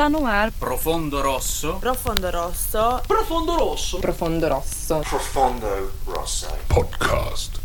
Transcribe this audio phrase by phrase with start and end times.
[0.00, 0.50] Está no ar.
[0.52, 1.74] Profondo Rosso.
[1.78, 3.02] Profondo Rosso.
[3.06, 3.98] Profondo Rosso.
[3.98, 5.00] Profondo Rosso.
[5.00, 6.46] Profondo Rosso.
[6.68, 7.59] Podcast.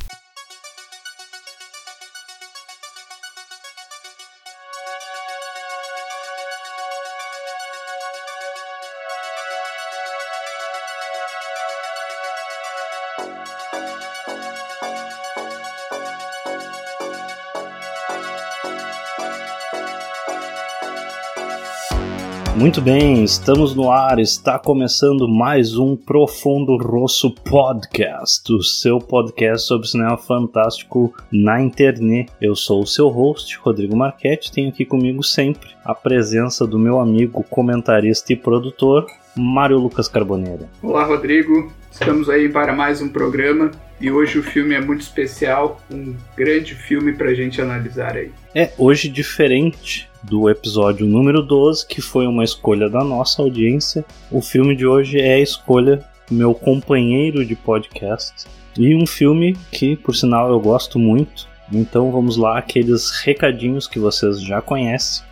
[22.65, 29.67] Muito bem, estamos no ar, está começando mais um Profundo Rosso Podcast, o seu podcast
[29.67, 32.31] sobre cinema fantástico na internet.
[32.41, 36.99] Eu sou o seu host, Rodrigo Marchetti, tenho aqui comigo sempre a presença do meu
[36.99, 39.05] amigo comentarista e produtor,
[39.37, 40.67] Mário Lucas Carboneira.
[40.81, 41.71] Olá, Rodrigo.
[41.91, 46.75] Estamos aí para mais um programa e hoje o filme é muito especial, um grande
[46.75, 48.31] filme para a gente analisar aí.
[48.53, 54.03] É, hoje diferente do episódio número 12, que foi uma escolha da nossa audiência.
[54.31, 58.45] O filme de hoje é a escolha do meu companheiro de podcast
[58.77, 61.47] e um filme que, por sinal, eu gosto muito.
[61.71, 65.23] Então vamos lá, aqueles recadinhos que vocês já conhecem.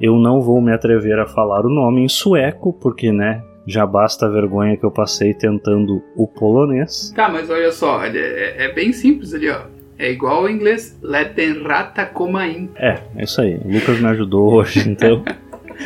[0.00, 4.26] Eu não vou me atrever a falar o nome em sueco, porque, né, já basta
[4.26, 7.12] a vergonha que eu passei tentando o polonês.
[7.14, 9.62] Tá, mas olha só, é, é bem simples ali, ó.
[9.98, 12.70] É igual ao inglês, Leten rata comain.
[12.76, 13.56] É, é isso aí.
[13.56, 15.22] O Lucas me ajudou hoje, então.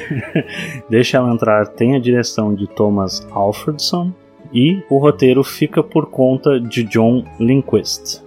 [0.89, 1.67] Deixa ela entrar.
[1.67, 4.13] Tem a direção de Thomas Alfredson
[4.53, 8.25] e o roteiro fica por conta de John Lindquist.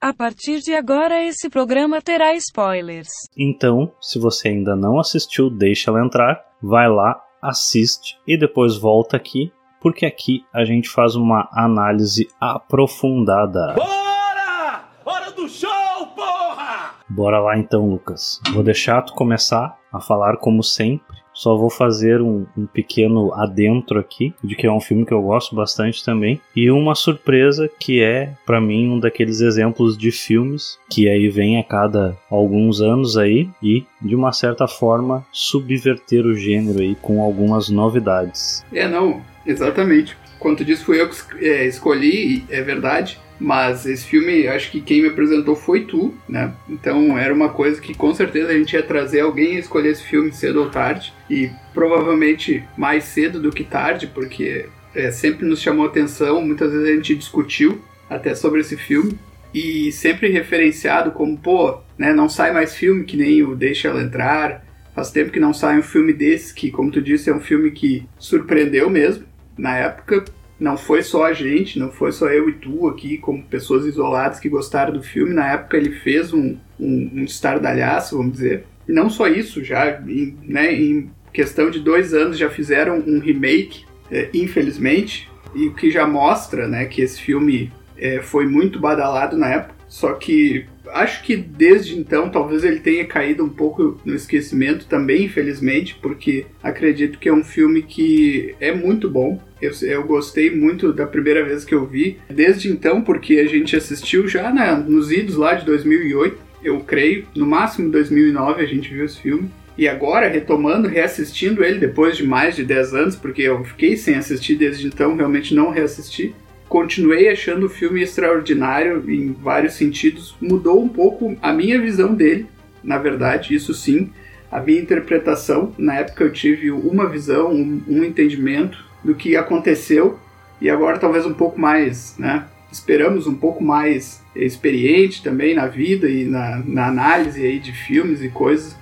[0.00, 3.08] A partir de agora, esse programa terá spoilers.
[3.36, 9.16] Então, se você ainda não assistiu Deixa ela entrar, vai lá, assiste e depois volta
[9.16, 13.74] aqui, porque aqui a gente faz uma análise aprofundada.
[13.74, 14.84] Bora!
[15.04, 16.94] Hora do show, porra!
[17.08, 18.40] Bora lá então, Lucas.
[18.52, 21.07] Vou deixar tu começar a falar como sempre.
[21.38, 25.22] Só vou fazer um, um, pequeno adentro aqui, de que é um filme que eu
[25.22, 26.40] gosto bastante também.
[26.54, 31.56] E uma surpresa que é, para mim, um daqueles exemplos de filmes que aí vem
[31.56, 37.22] a cada alguns anos aí e, de uma certa forma, subverter o gênero aí com
[37.22, 38.64] algumas novidades.
[38.72, 40.16] É, não, exatamente.
[40.40, 43.16] Quanto disso fui eu que é, escolhi, é verdade.
[43.40, 46.52] Mas esse filme, acho que quem me apresentou foi tu, né?
[46.68, 50.02] Então era uma coisa que com certeza a gente ia trazer alguém a escolher esse
[50.02, 51.12] filme cedo ou tarde.
[51.30, 56.88] E provavelmente mais cedo do que tarde, porque é, sempre nos chamou atenção, muitas vezes
[56.88, 59.16] a gente discutiu até sobre esse filme.
[59.54, 64.02] E sempre referenciado como, pô, né, não sai mais filme que nem o Deixa Ela
[64.02, 64.64] Entrar.
[64.94, 67.70] Faz tempo que não sai um filme desse, que, como tu disse, é um filme
[67.70, 69.24] que surpreendeu mesmo
[69.56, 70.24] na época
[70.58, 74.40] não foi só a gente, não foi só eu e tu aqui, como pessoas isoladas
[74.40, 75.34] que gostaram do filme.
[75.34, 78.64] Na época ele fez um, um, um estardalhaço, vamos dizer.
[78.88, 83.20] E não só isso, já em, né, em questão de dois anos já fizeram um
[83.20, 88.80] remake, é, infelizmente, e o que já mostra né, que esse filme é, foi muito
[88.80, 89.78] badalado na época.
[89.88, 95.24] Só que acho que desde então talvez ele tenha caído um pouco no esquecimento também,
[95.24, 99.40] infelizmente, porque acredito que é um filme que é muito bom.
[99.60, 102.18] Eu, eu gostei muito da primeira vez que eu vi.
[102.28, 107.24] Desde então, porque a gente assistiu já né, nos idos lá de 2008, eu creio,
[107.34, 109.50] no máximo 2009 a gente viu esse filme.
[109.76, 114.16] E agora, retomando, reassistindo ele depois de mais de 10 anos, porque eu fiquei sem
[114.16, 116.34] assistir desde então, realmente não reassisti
[116.68, 120.36] continuei achando o filme extraordinário em vários sentidos.
[120.40, 122.46] Mudou um pouco a minha visão dele,
[122.84, 124.10] na verdade, isso sim.
[124.50, 130.18] A minha interpretação, na época eu tive uma visão, um, um entendimento do que aconteceu
[130.60, 132.46] e agora talvez um pouco mais, né?
[132.70, 138.22] Esperamos um pouco mais experiente também na vida e na, na análise aí de filmes
[138.22, 138.76] e coisas.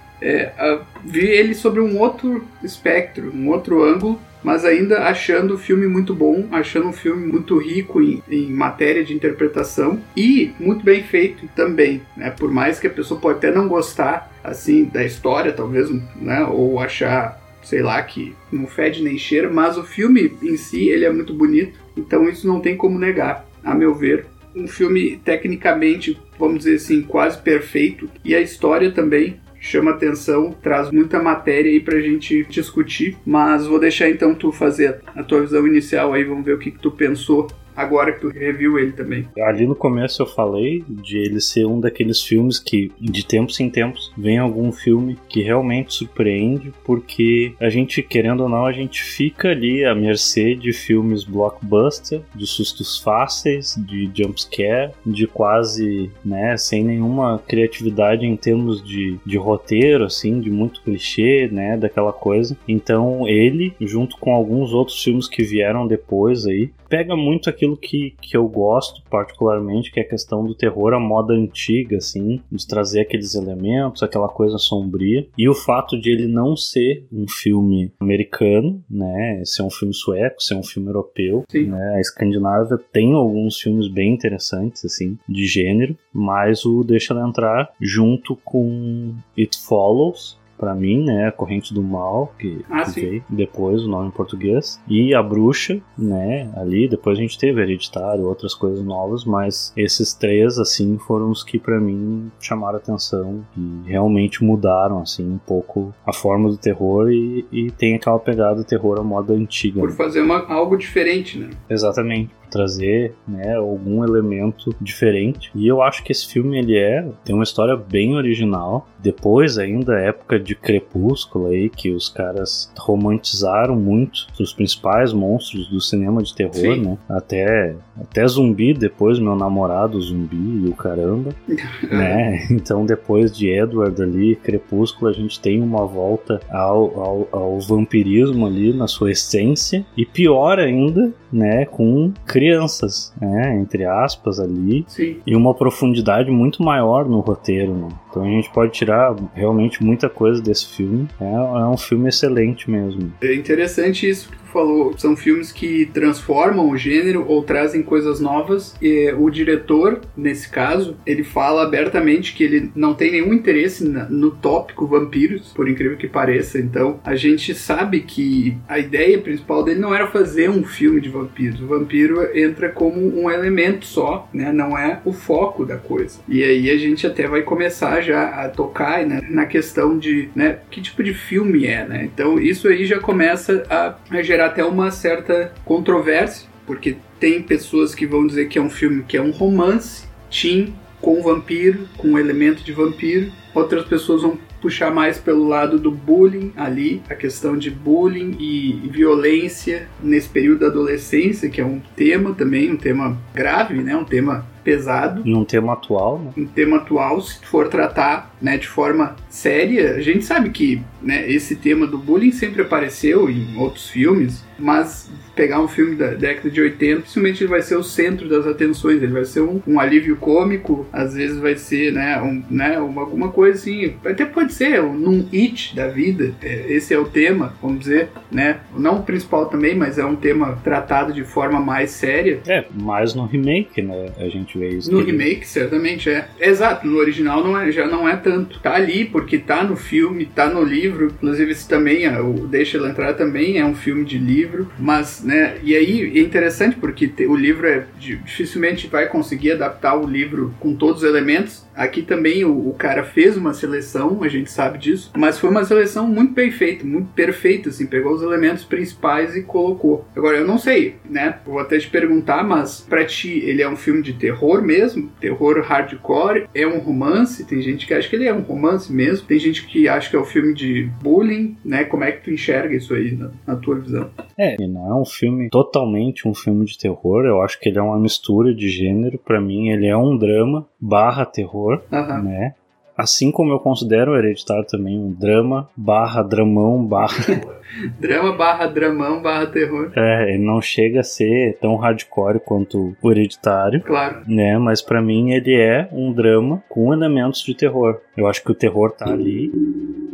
[0.59, 5.89] é, vi ele sobre um outro espectro, um outro ângulo, mas ainda achando o filme
[5.89, 11.03] muito bom, achando um filme muito rico em, em, matéria de interpretação e muito bem
[11.03, 12.31] feito também, né?
[12.31, 16.45] Por mais que a pessoa pode até não gostar assim da história, talvez, né?
[16.45, 21.05] Ou achar, sei lá, que não fede nem cheira, mas o filme em si ele
[21.05, 24.27] é muito bonito, então isso não tem como negar, a meu ver.
[24.55, 30.93] Um filme tecnicamente, vamos dizer assim, quase perfeito e a história também chama atenção, traz
[30.93, 35.67] muita matéria aí pra gente discutir, mas vou deixar então tu fazer a tua visão
[35.67, 39.29] inicial aí, vamos ver o que, que tu pensou agora que tu reviu ele também.
[39.39, 43.69] Ali no começo eu falei de ele ser um daqueles filmes que, de tempos em
[43.69, 49.03] tempos, vem algum filme que realmente surpreende, porque a gente, querendo ou não, a gente
[49.03, 56.57] fica ali à mercê de filmes blockbuster, de sustos fáceis, de jumpscare, de quase, né,
[56.57, 62.57] sem nenhuma criatividade em termos de, de roteiro, assim, de muito clichê, né, daquela coisa.
[62.67, 68.15] Então ele, junto com alguns outros filmes que vieram depois aí, pega muito aquilo que,
[68.21, 72.67] que eu gosto particularmente, que é a questão do terror à moda antiga, assim, de
[72.67, 77.93] trazer aqueles elementos, aquela coisa sombria, e o fato de ele não ser um filme
[78.01, 81.67] americano, né, ser um filme sueco, ser um filme europeu, Sim.
[81.67, 87.27] né, a Escandinávia tem alguns filmes bem interessantes, assim, de gênero, mas o Deixa Ela
[87.27, 91.29] Entrar junto com It Follows, para mim, né?
[91.29, 94.81] A Corrente do Mal, que, ah, que veio depois, o nome em português.
[94.89, 96.51] E A Bruxa, né?
[96.57, 101.43] Ali, depois a gente teve Hereditário, outras coisas novas, mas esses três, assim, foram os
[101.43, 107.11] que para mim chamaram atenção e realmente mudaram, assim, um pouco a forma do terror
[107.11, 109.81] e, e tem aquela pegada do terror à moda antiga.
[109.81, 111.51] Por fazer uma, algo diferente, né?
[111.69, 115.51] Exatamente trazer né, algum elemento diferente.
[115.55, 118.89] E eu acho que esse filme ele é tem uma história bem original.
[119.01, 125.81] Depois ainda época de Crepúsculo aí que os caras romantizaram muito os principais monstros do
[125.81, 126.81] cinema de terror, Sim.
[126.83, 126.99] né?
[127.09, 131.31] Até até zumbi depois meu namorado zumbi e o caramba,
[131.91, 132.47] né?
[132.51, 138.47] Então depois de Edward ali Crepúsculo a gente tem uma volta ao, ao, ao vampirismo
[138.47, 141.65] ali na sua essência e pior ainda, né?
[141.65, 145.17] Com crianças, né, entre aspas ali, Sim.
[145.27, 147.89] e uma profundidade muito maior no roteiro, né?
[148.11, 151.09] Então a gente pode tirar realmente muita coisa desse filme.
[151.19, 153.11] É, é um filme excelente mesmo.
[153.23, 158.75] É interessante isso falou, são filmes que transformam o gênero ou trazem coisas novas.
[158.81, 164.31] E o diretor, nesse caso, ele fala abertamente que ele não tem nenhum interesse no
[164.31, 166.59] tópico vampiros, por incrível que pareça.
[166.59, 171.11] Então, a gente sabe que a ideia principal dele não era fazer um filme de
[171.11, 171.61] vampiros.
[171.61, 174.53] O vampiro entra como um elemento só, né?
[174.53, 176.19] Não é o foco da coisa.
[176.29, 180.59] E aí a gente até vai começar já a tocar né, na questão de, né,
[180.71, 182.05] que tipo de filme é, né?
[182.05, 187.95] Então, isso aí já começa a, a gerar até uma certa controvérsia, porque tem pessoas
[187.95, 192.09] que vão dizer que é um filme que é um romance, teen, com vampiro, com
[192.09, 193.31] um elemento de vampiro.
[193.55, 198.89] Outras pessoas vão puxar mais pelo lado do bullying ali, a questão de bullying e
[198.91, 203.97] violência nesse período da adolescência, que é um tema também, um tema grave, né?
[203.97, 205.23] Um tema pesado.
[205.25, 206.33] E um tema atual, né?
[206.37, 211.31] Um tema atual, se for tratar né, de forma séria, a gente sabe que né,
[211.31, 216.51] esse tema do bullying sempre apareceu em outros filmes, mas pegar um filme da década
[216.51, 219.79] de 80, principalmente ele vai ser o centro das atenções, ele vai ser um, um
[219.79, 224.55] alívio cômico, às vezes vai ser, né, um, né uma, alguma coisa assim, até pode
[224.55, 229.01] ser um, um hit da vida, é, esse é o tema, vamos dizer, né, não
[229.01, 232.41] o principal também, mas é um tema tratado de forma mais séria.
[232.47, 234.91] É, mais no remake, né, a gente vê isso.
[234.91, 236.29] No remake, certamente é.
[236.41, 238.59] Exato, no original não é, já não é tanto.
[238.59, 242.77] Tá ali porque tá no filme, tá no livro, inclusive esse também, é, o Deixa
[242.77, 245.59] Ela Entrar também é um filme de livro, mas né?
[245.63, 250.75] E aí é interessante porque o livro é dificilmente vai conseguir adaptar o livro com
[250.75, 251.65] todos os elementos.
[251.77, 255.65] Aqui também o, o, cara fez uma seleção, a gente sabe disso, mas foi uma
[255.65, 260.07] seleção muito bem feita, muito perfeita, assim, pegou os elementos principais e colocou.
[260.17, 261.39] Agora eu não sei, né?
[261.45, 265.11] Vou até te perguntar, mas para ti ele é um filme de terror mesmo?
[265.21, 266.49] Terror hardcore?
[266.55, 267.45] É um romance?
[267.45, 270.17] Tem gente que acha que ele é um romance mesmo, tem gente que acha que
[270.17, 271.85] é um filme de bullying, né?
[271.85, 274.11] Como é que tu enxerga isso aí na, na tua visão?
[274.39, 277.25] É, não é um filme totalmente um filme de terror.
[277.25, 279.19] Eu acho que ele é uma mistura de gênero.
[279.19, 282.23] Para mim, ele é um drama barra terror, uhum.
[282.23, 282.55] né?
[282.97, 287.15] Assim como eu considero o Hereditário também um drama barra dramão barra.
[288.01, 289.93] drama barra dramão barra terror.
[289.95, 293.83] É, ele não chega a ser tão hardcore quanto o Hereditário.
[293.83, 294.23] Claro.
[294.27, 298.01] Né, mas para mim ele é um drama com elementos de terror.
[298.17, 299.53] Eu acho que o terror tá ali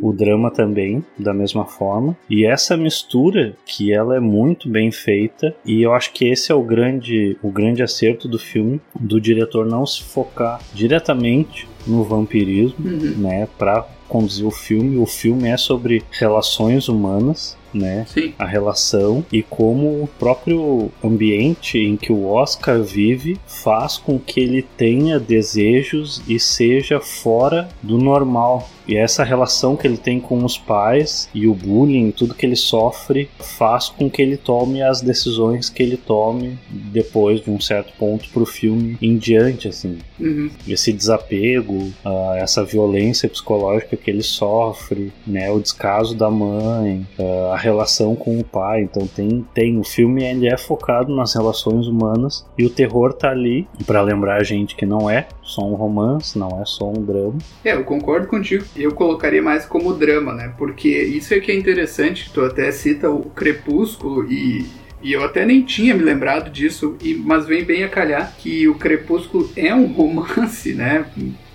[0.03, 2.15] o drama também, da mesma forma.
[2.29, 6.55] E essa mistura, que ela é muito bem feita, e eu acho que esse é
[6.55, 12.75] o grande, o grande acerto do filme, do diretor não se focar diretamente no vampirismo,
[12.85, 13.15] Uhum.
[13.17, 14.97] né, para conduzir o filme.
[14.97, 18.05] O filme é sobre relações humanas, né?
[18.07, 18.31] Sim.
[18.37, 24.39] A relação e como o próprio ambiente em que o Oscar vive faz com que
[24.39, 28.69] ele tenha desejos e seja fora do normal.
[28.87, 32.55] E essa relação que ele tem com os pais e o bullying, tudo que ele
[32.55, 37.93] sofre, faz com que ele tome as decisões que ele tome depois de um certo
[37.97, 40.49] ponto pro filme em diante, assim Uhum.
[40.67, 41.72] esse desapego,
[42.05, 48.15] ah, essa violência psicológica que ele sofre, né, o descaso da mãe, ah, a relação
[48.15, 48.81] com o pai.
[48.81, 53.29] Então tem, tem o filme ele é focado nas relações humanas e o terror tá
[53.29, 57.03] ali para lembrar a gente que não é só um romance, não é só um
[57.03, 57.37] drama.
[57.63, 58.63] É, eu concordo contigo.
[58.75, 60.53] Eu colocaria mais como drama, né?
[60.57, 64.65] Porque isso é que é interessante, tu até cita o Crepúsculo e,
[65.01, 68.67] e eu até nem tinha me lembrado disso, e, mas vem bem a calhar que
[68.67, 71.05] o Crepúsculo é um romance, né?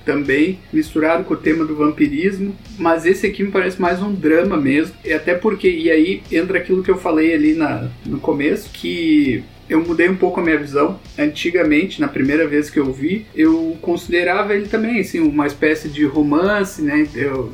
[0.09, 4.57] Também misturado com o tema do vampirismo, mas esse aqui me parece mais um drama
[4.57, 8.71] mesmo, e até porque, e aí entra aquilo que eu falei ali na, no começo,
[8.73, 10.99] que eu mudei um pouco a minha visão.
[11.19, 16.07] Antigamente, na primeira vez que eu vi, eu considerava ele também assim uma espécie de
[16.07, 17.07] romance, né?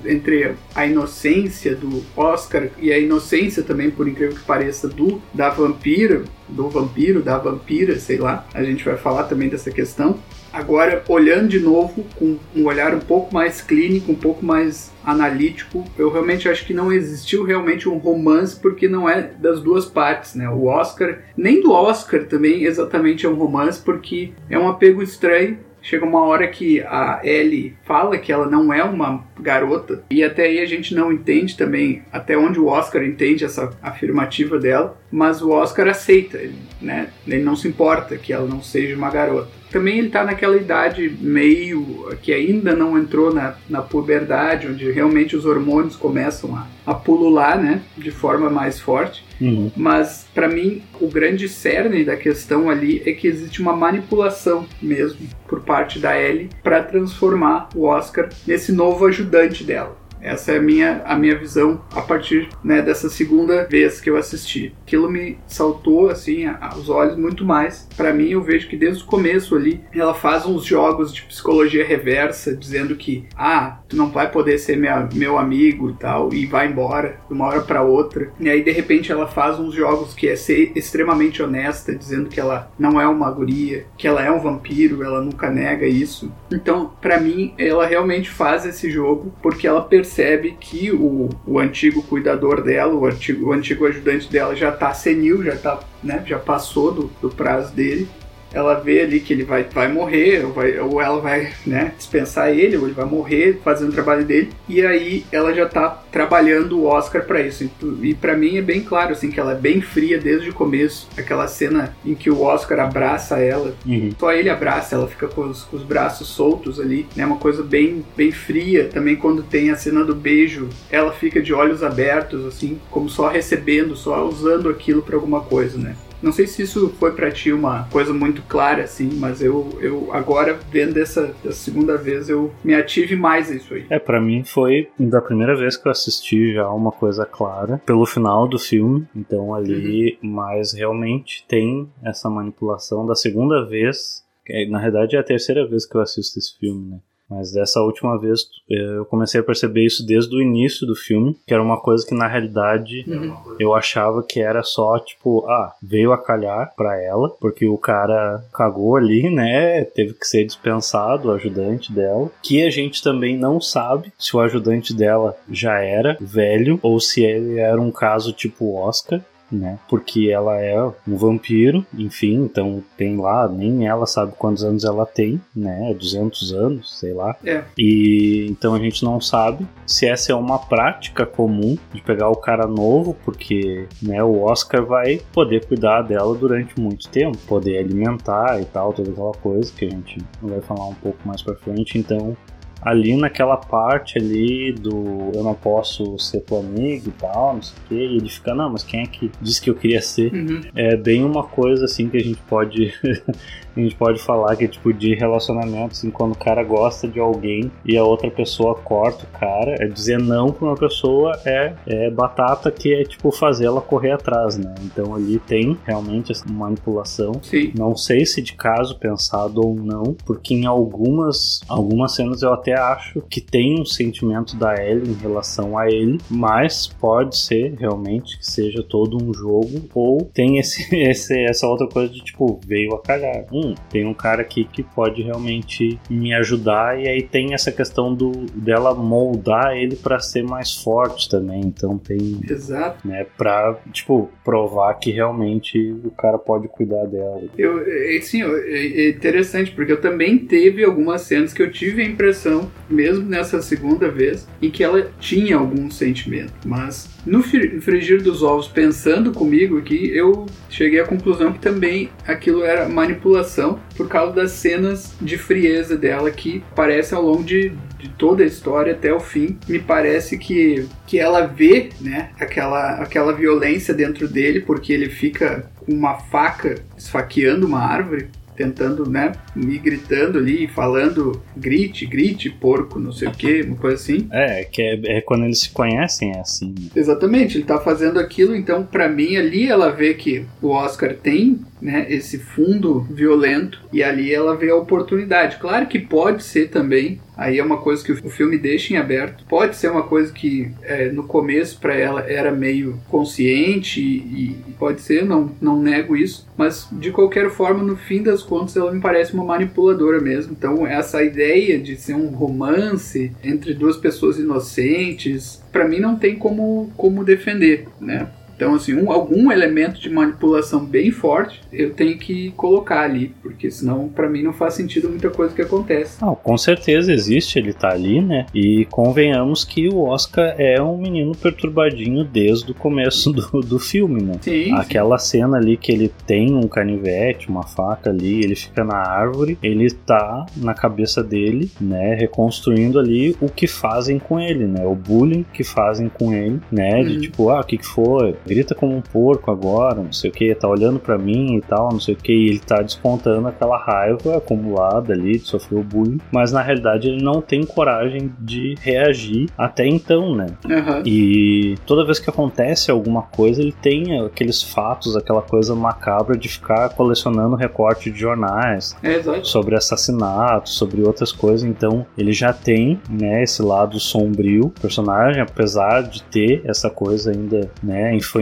[0.07, 5.51] Entre a inocência do Oscar e a inocência também, por incrível que pareça, do da
[5.51, 8.47] vampira, do vampiro, da vampira, sei lá.
[8.55, 10.21] A gente vai falar também dessa questão.
[10.55, 15.85] Agora, olhando de novo com um olhar um pouco mais clínico, um pouco mais analítico,
[15.99, 20.37] eu realmente acho que não existiu realmente um romance porque não é das duas partes,
[20.37, 20.49] né?
[20.49, 25.59] O Oscar, nem do Oscar também exatamente é um romance porque é um apego estranho.
[25.85, 30.45] Chega uma hora que a Ellie fala que ela não é uma garota e até
[30.45, 35.43] aí a gente não entende também até onde o Oscar entende essa afirmativa dela, mas
[35.43, 36.41] o Oscar aceita,
[36.81, 37.11] né?
[37.27, 41.19] Ele não se importa que ela não seja uma garota também ele tá naquela idade
[41.21, 46.95] meio que ainda não entrou na, na puberdade, onde realmente os hormônios começam a, a
[46.95, 49.24] pulular, né, de forma mais forte.
[49.41, 49.71] Uhum.
[49.77, 55.27] Mas para mim o grande cerne da questão ali é que existe uma manipulação mesmo
[55.47, 60.04] por parte da Ellie para transformar o Oscar nesse novo ajudante dela.
[60.25, 64.17] Essa é a minha, a minha visão a partir né, dessa segunda vez que eu
[64.17, 64.75] assisti.
[64.83, 67.87] Aquilo me saltou assim aos olhos muito mais.
[67.95, 71.85] Para mim, eu vejo que desde o começo ali ela faz uns jogos de psicologia
[71.85, 76.47] reversa, dizendo que ah, tu não vai poder ser minha, meu amigo e tal, e
[76.47, 78.33] vai embora de uma hora para outra.
[78.41, 82.41] E aí de repente ela faz uns jogos que é ser extremamente honesta, dizendo que
[82.41, 86.33] ela não é uma guria, que ela é um vampiro, ela nunca nega isso.
[86.51, 91.59] Então, para mim, ela realmente faz esse jogo porque ela percebe percebe que o, o
[91.59, 96.23] antigo cuidador dela, o antigo, o antigo ajudante dela já tá senil, já tá, né,
[96.25, 98.09] já passou do, do prazo dele.
[98.55, 102.51] Ela vê ali que ele vai, vai morrer, ou, vai, ou ela vai né, dispensar
[102.51, 104.51] ele, ou ele vai morrer fazendo o trabalho dele.
[104.69, 107.69] E aí ela já tá trabalhando o Oscar para isso.
[108.03, 111.09] E para mim é bem claro assim que ela é bem fria desde o começo.
[111.19, 114.11] Aquela cena em que o Oscar abraça ela, Uhum.
[114.19, 117.27] só ele abraça, ela fica com os, com os braços soltos ali, né?
[117.27, 118.89] Uma coisa bem, bem fria.
[118.93, 123.29] Também quando tem a cena do beijo, ela fica de olhos abertos, assim, como só
[123.29, 125.97] recebendo, só usando aquilo para alguma coisa, né?
[126.25, 130.09] Não sei se isso foi para ti uma coisa muito clara, assim, mas eu, eu
[130.11, 133.85] agora, vendo dessa, dessa segunda vez, eu me ative mais a isso aí.
[133.91, 138.07] É, pra mim foi da primeira vez que eu assisti já uma coisa clara pelo
[138.07, 139.07] final do filme.
[139.15, 144.25] Então ali, mas realmente tem essa manipulação da segunda vez.
[144.47, 146.99] que, Na verdade é a terceira vez que eu assisto esse filme, né?
[147.29, 151.37] Mas dessa última vez eh, eu comecei a perceber isso desde o início do filme,
[151.47, 153.35] que era uma coisa que na realidade Uhum.
[153.59, 158.45] eu achava que era só tipo, ah, veio a calhar pra ela, porque o cara
[158.53, 159.85] cagou ali, né?
[159.85, 162.31] Teve que ser dispensado, o ajudante dela.
[162.43, 167.23] Que a gente também não sabe se o ajudante dela já era velho ou se
[167.25, 169.21] ele era um caso tipo Oscar.
[169.53, 169.79] Né?
[169.89, 175.07] Porque ela é um vampiro, enfim, então tem lá, nem ela sabe quantos anos ela
[175.07, 175.95] tem, né?
[175.95, 177.37] 200 anos, sei lá.
[177.45, 177.63] É.
[177.79, 182.37] E então a gente não sabe se essa é uma prática comum de pegar o
[182.37, 188.61] cara novo, porque né, o Oscar vai poder cuidar dela durante muito tempo, poder alimentar
[188.61, 191.99] e tal, toda aquela coisa que a gente vai falar um pouco mais pra frente.
[191.99, 192.37] Então
[192.85, 197.77] ali naquela parte ali do eu não posso ser teu amigo e tal, não sei
[197.79, 200.33] o que, e ele fica, não, mas quem é que disse que eu queria ser?
[200.33, 200.61] Uhum.
[200.75, 202.93] É bem uma coisa assim que a gente pode
[203.77, 207.71] a gente pode falar que, tipo, de relacionamento, assim, quando o cara gosta de alguém
[207.85, 212.11] e a outra pessoa corta o cara, é dizer não pra uma pessoa é, é
[212.11, 214.75] batata que é, tipo, fazer ela correr atrás, né?
[214.83, 217.33] Então ali tem realmente essa manipulação.
[217.43, 217.73] Sim.
[217.77, 222.79] Não sei se de caso pensado ou não, porque em algumas, algumas cenas eu até
[222.79, 228.39] acho que tem um sentimento da Ellie em relação a ele, mas pode ser realmente
[228.39, 232.95] que seja todo um jogo, ou tem esse, esse, essa outra coisa de tipo, veio
[232.95, 233.45] a cagar.
[233.53, 238.15] Hum, tem um cara aqui que pode realmente me ajudar, e aí tem essa questão
[238.15, 241.61] do dela moldar ele para ser mais forte também.
[241.61, 242.41] Então tem.
[242.49, 243.07] Exato.
[243.07, 247.43] Né, pra, tipo, provar que realmente o cara pode cuidar dela.
[247.57, 252.05] Eu, é, sim, é interessante, porque eu também teve algumas cenas que eu tive a
[252.05, 256.53] impressão, mesmo nessa segunda vez, em que ela tinha algum sentimento.
[256.65, 262.63] Mas no frigir dos ovos, pensando comigo aqui, eu cheguei à conclusão que também aquilo
[262.63, 268.09] era manipulação por causa das cenas de frieza dela que aparecem ao longo de, de
[268.11, 269.59] toda a história até o fim.
[269.69, 275.71] Me parece que, que ela vê né, aquela, aquela violência dentro dele, porque ele fica
[275.77, 282.99] com uma faca esfaqueando uma árvore tentando, né, ir gritando ali, falando grite, grite, porco,
[282.99, 284.29] não sei o que, uma coisa assim.
[284.31, 286.75] É, que é, é, quando eles se conhecem, é assim.
[286.79, 286.91] Né?
[286.95, 291.61] Exatamente, ele tá fazendo aquilo, então para mim ali ela vê que o Oscar tem
[291.85, 295.59] né, esse fundo violento e ali ela vê a oportunidade.
[295.59, 299.45] Claro que pode ser também, aí é uma coisa que o filme deixa em aberto.
[299.45, 304.73] Pode ser uma coisa que é, no começo para ela era meio consciente e, e,
[304.79, 308.93] pode ser, não, não nego isso, mas de qualquer forma, no fim das contas, ela
[308.93, 310.53] me parece uma manipuladora mesmo.
[310.53, 316.37] Então, essa ideia de ser um romance entre duas pessoas inocentes, para mim não tem
[316.37, 318.29] como, como defender, né?
[318.55, 323.71] Então, assim, um, algum elemento de manipulação bem forte eu tenho que colocar ali, porque
[323.71, 326.23] senão para mim não faz sentido muita coisa que acontece.
[326.23, 328.47] Não, com certeza existe, ele tá ali, né?
[328.55, 334.23] E convenhamos que o Oscar é um menino perturbadinho desde o começo do, do filme,
[334.23, 334.35] né?
[334.41, 334.73] Sim.
[334.73, 335.39] Aquela sim.
[335.39, 339.91] cena ali que ele tem um canivete, uma faca ali, ele fica na árvore, ele
[339.91, 342.15] tá na cabeça dele, né?
[342.15, 344.87] Reconstruindo ali o que fazem com ele, né?
[344.87, 347.03] O bullying que fazem com ele, né?
[347.03, 347.21] De uhum.
[347.21, 348.37] tipo, ah, o que que foi?
[348.47, 351.91] Grita como um porco agora, não sei o que, tá olhando para mim e tal,
[351.93, 355.83] não sei o que, e ele tá descontando aquela raiva acumulada ali, de sofrer o
[355.83, 360.47] bullying, mas na realidade ele não tem coragem de reagir até então, né?
[360.65, 361.03] Uhum.
[361.05, 366.49] E toda vez que acontece alguma coisa, ele tem aqueles fatos, aquela coisa macabra de
[366.49, 373.01] ficar colecionando recorte de jornais é sobre assassinatos, sobre outras coisas, então ele já tem,
[373.09, 378.34] né, esse lado sombrio, personagem, apesar de ter essa coisa ainda, né, infantil,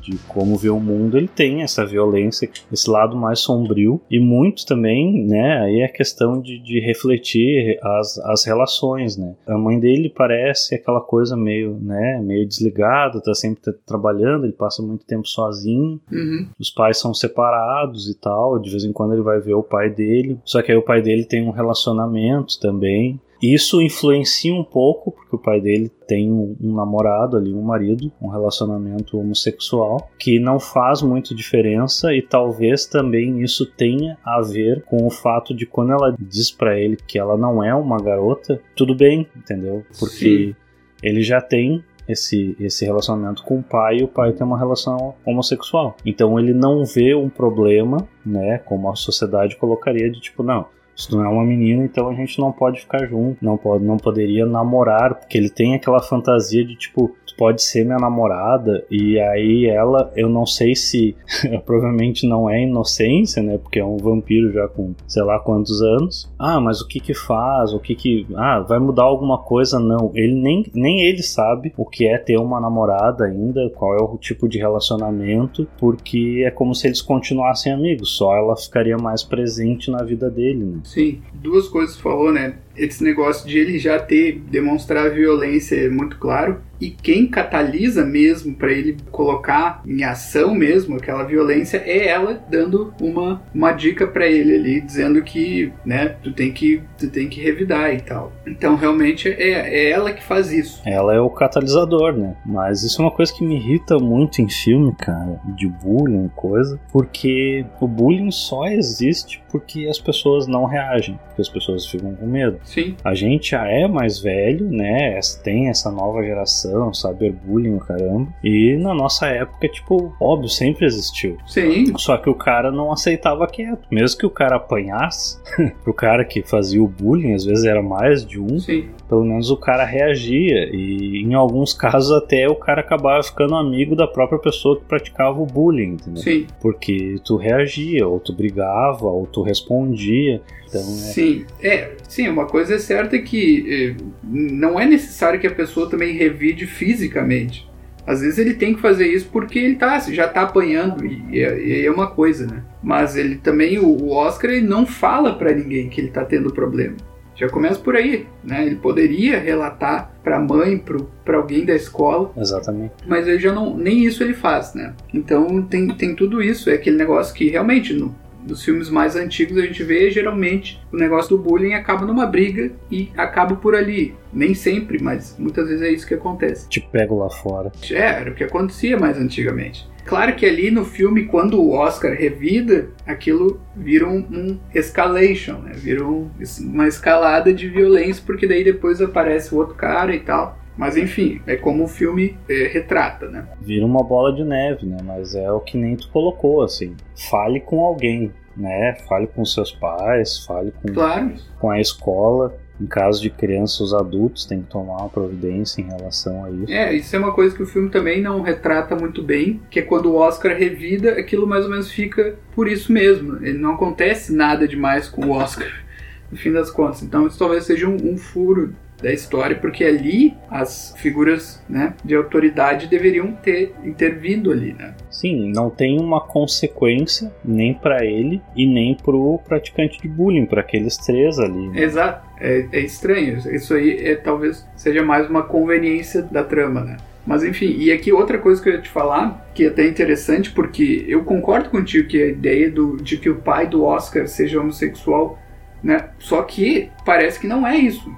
[0.00, 4.00] de como vê o mundo, ele tem essa violência, esse lado mais sombrio.
[4.10, 9.34] E muito também, né, aí é questão de, de refletir as, as relações, né.
[9.46, 14.82] A mãe dele parece aquela coisa meio, né, meio desligada, tá sempre trabalhando, ele passa
[14.82, 16.00] muito tempo sozinho.
[16.10, 16.48] Uhum.
[16.58, 19.90] Os pais são separados e tal, de vez em quando ele vai ver o pai
[19.90, 20.38] dele.
[20.44, 23.20] Só que aí o pai dele tem um relacionamento também.
[23.42, 28.12] Isso influencia um pouco, porque o pai dele tem um, um, namorado ali, um marido,
[28.20, 34.84] um relacionamento homossexual, que não faz muito diferença e talvez também isso tenha a ver
[34.84, 38.60] com o fato de quando ela diz para ele que ela não é uma garota,
[38.76, 39.84] tudo bem, entendeu?
[39.98, 40.56] Porque Sim.
[41.02, 45.14] ele já tem esse, esse relacionamento com o pai e o pai tem uma relação
[45.24, 45.96] homossexual.
[46.06, 51.16] Então ele não vê um problema, né, como a sociedade colocaria de tipo, não, isso
[51.16, 54.44] não é uma menina, então a gente não pode ficar junto, não pode, não poderia
[54.44, 60.12] namorar, porque ele tem aquela fantasia de tipo, pode ser minha namorada e aí ela,
[60.16, 61.16] eu não sei se
[61.64, 63.58] provavelmente não é inocência, né?
[63.58, 66.30] Porque é um vampiro já com sei lá quantos anos.
[66.38, 67.72] Ah, mas o que que faz?
[67.72, 69.78] O que que ah, vai mudar alguma coisa?
[69.78, 74.02] Não, ele nem nem ele sabe o que é ter uma namorada ainda, qual é
[74.02, 79.22] o tipo de relacionamento, porque é como se eles continuassem amigos, só ela ficaria mais
[79.22, 80.80] presente na vida dele, né?
[80.84, 82.56] Sim, duas coisas falou, né?
[82.76, 86.60] Esse negócio de ele já ter demonstrar violência é muito claro.
[86.80, 92.92] E quem catalisa mesmo para ele colocar em ação mesmo aquela violência é ela dando
[93.00, 97.40] uma, uma dica para ele ali dizendo que né tu tem que tu tem que
[97.40, 98.32] revidar e tal.
[98.44, 100.82] Então realmente é, é ela que faz isso.
[100.84, 102.34] Ela é o catalisador né?
[102.44, 106.80] Mas isso é uma coisa que me irrita muito em filme cara de bullying coisa
[106.90, 112.26] porque o bullying só existe porque as pessoas não reagem porque as pessoas ficam com
[112.26, 112.96] medo Sim.
[113.04, 115.20] A gente já é mais velho, né?
[115.44, 118.32] Tem essa nova geração, cyberbullying, o caramba.
[118.42, 121.36] E na nossa época, tipo, óbvio, sempre existiu.
[121.46, 121.92] Sim.
[121.98, 123.86] Só que o cara não aceitava quieto.
[123.90, 125.38] Mesmo que o cara apanhasse,
[125.84, 128.88] pro cara que fazia o bullying, às vezes era mais de um, Sim.
[129.08, 130.70] pelo menos o cara reagia.
[130.72, 135.40] E em alguns casos até o cara acabava ficando amigo da própria pessoa que praticava
[135.40, 136.22] o bullying, entendeu?
[136.22, 136.46] Sim.
[136.60, 140.40] Porque tu reagia, ou tu brigava, ou tu respondia.
[140.68, 140.84] Então é.
[140.84, 145.88] Sim, é, sim, uma coisa é certa que eh, não é necessário que a pessoa
[145.88, 147.70] também revide fisicamente.
[148.06, 151.86] Às vezes ele tem que fazer isso porque ele tá, já tá apanhando e é,
[151.86, 152.62] é uma coisa, né?
[152.82, 156.96] Mas ele também, o, Oscar, ele não fala pra ninguém que ele tá tendo problema.
[157.34, 158.66] Já começa por aí, né?
[158.66, 162.92] Ele poderia relatar pra mãe, pro, pra alguém da escola, Exatamente.
[163.06, 164.94] mas ele já não, nem isso ele faz, né?
[165.14, 168.14] Então tem, tem tudo isso, é aquele negócio que realmente no,
[168.46, 172.72] nos filmes mais antigos a gente vê geralmente o negócio do bullying acaba numa briga
[172.90, 174.14] e acaba por ali.
[174.32, 176.68] Nem sempre, mas muitas vezes é isso que acontece.
[176.68, 177.70] Te pego lá fora.
[177.90, 179.90] É, era o que acontecia mais antigamente.
[180.04, 185.72] Claro que ali no filme, quando o Oscar revida, aquilo vira um, um escalation, né?
[185.74, 186.28] Vira um-
[186.60, 190.58] uma escalada de violência, porque daí depois aparece o outro cara e tal.
[190.82, 193.46] Mas enfim, é como o filme é, retrata, né?
[193.60, 194.96] Vira uma bola de neve, né?
[195.04, 196.96] Mas é o que nem tu colocou, assim.
[197.30, 198.96] Fale com alguém, né?
[199.08, 202.58] Fale com seus pais, fale com, Claro, com a escola.
[202.80, 206.72] Em caso de crianças, os adultos têm que tomar uma providência em relação a isso.
[206.72, 209.82] É, isso é uma coisa que o filme também não retrata muito bem, que é
[209.82, 213.36] quando o Oscar revida, aquilo mais ou menos fica por isso mesmo.
[213.36, 215.70] Ele não acontece nada demais com o Oscar,
[216.28, 217.04] no fim das contas.
[217.04, 222.14] Então isso talvez seja um, um furo da história, porque ali as figuras né, de
[222.14, 224.94] autoridade deveriam ter intervindo ali, né?
[225.10, 230.60] Sim, não tem uma consequência nem pra ele e nem pro praticante de bullying, pra
[230.60, 231.68] aqueles três ali.
[231.68, 231.82] né?
[231.82, 233.38] Exato, é, é estranho.
[233.54, 236.96] Isso aí é, talvez seja mais uma conveniência da trama, né?
[237.26, 240.50] Mas enfim, e aqui outra coisa que eu ia te falar, que é até interessante,
[240.50, 244.60] porque eu concordo contigo que a ideia do, de que o pai do Oscar seja
[244.60, 245.38] homossexual,
[245.82, 246.10] né?
[246.18, 248.10] Só que parece que não é isso.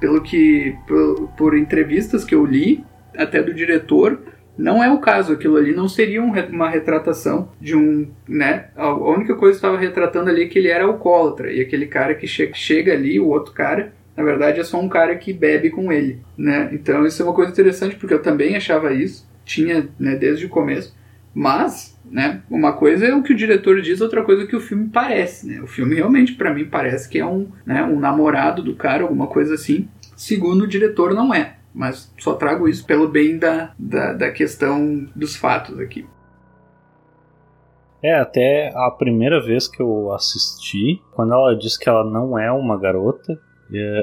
[0.00, 2.84] Pelo que, por, por entrevistas que eu li,
[3.16, 4.18] até do diretor,
[4.56, 5.32] não é o caso.
[5.32, 8.68] Aquilo ali não seria um uma retratação de um, né?
[8.76, 11.86] A a única coisa que estava retratando ali é que ele era alcoólatra e aquele
[11.86, 15.32] cara que che chega ali, o outro cara, na verdade é só um cara que
[15.32, 16.68] bebe com ele, né?
[16.72, 20.48] Então isso é uma coisa interessante porque eu também achava isso, tinha, né, desde o
[20.48, 20.94] começo.
[21.32, 24.56] Mas, né, uma coisa é o que o diretor diz, outra coisa é o que
[24.56, 25.60] o filme parece, né?
[25.62, 29.28] O filme realmente para mim parece que é um, né, um namorado do cara, alguma
[29.28, 29.88] coisa assim.
[30.16, 35.08] Segundo o diretor não é, mas só trago isso pelo bem da, da, da questão
[35.14, 36.04] dos fatos aqui.
[38.02, 42.50] É, até a primeira vez que eu assisti, quando ela diz que ela não é
[42.50, 43.38] uma garota,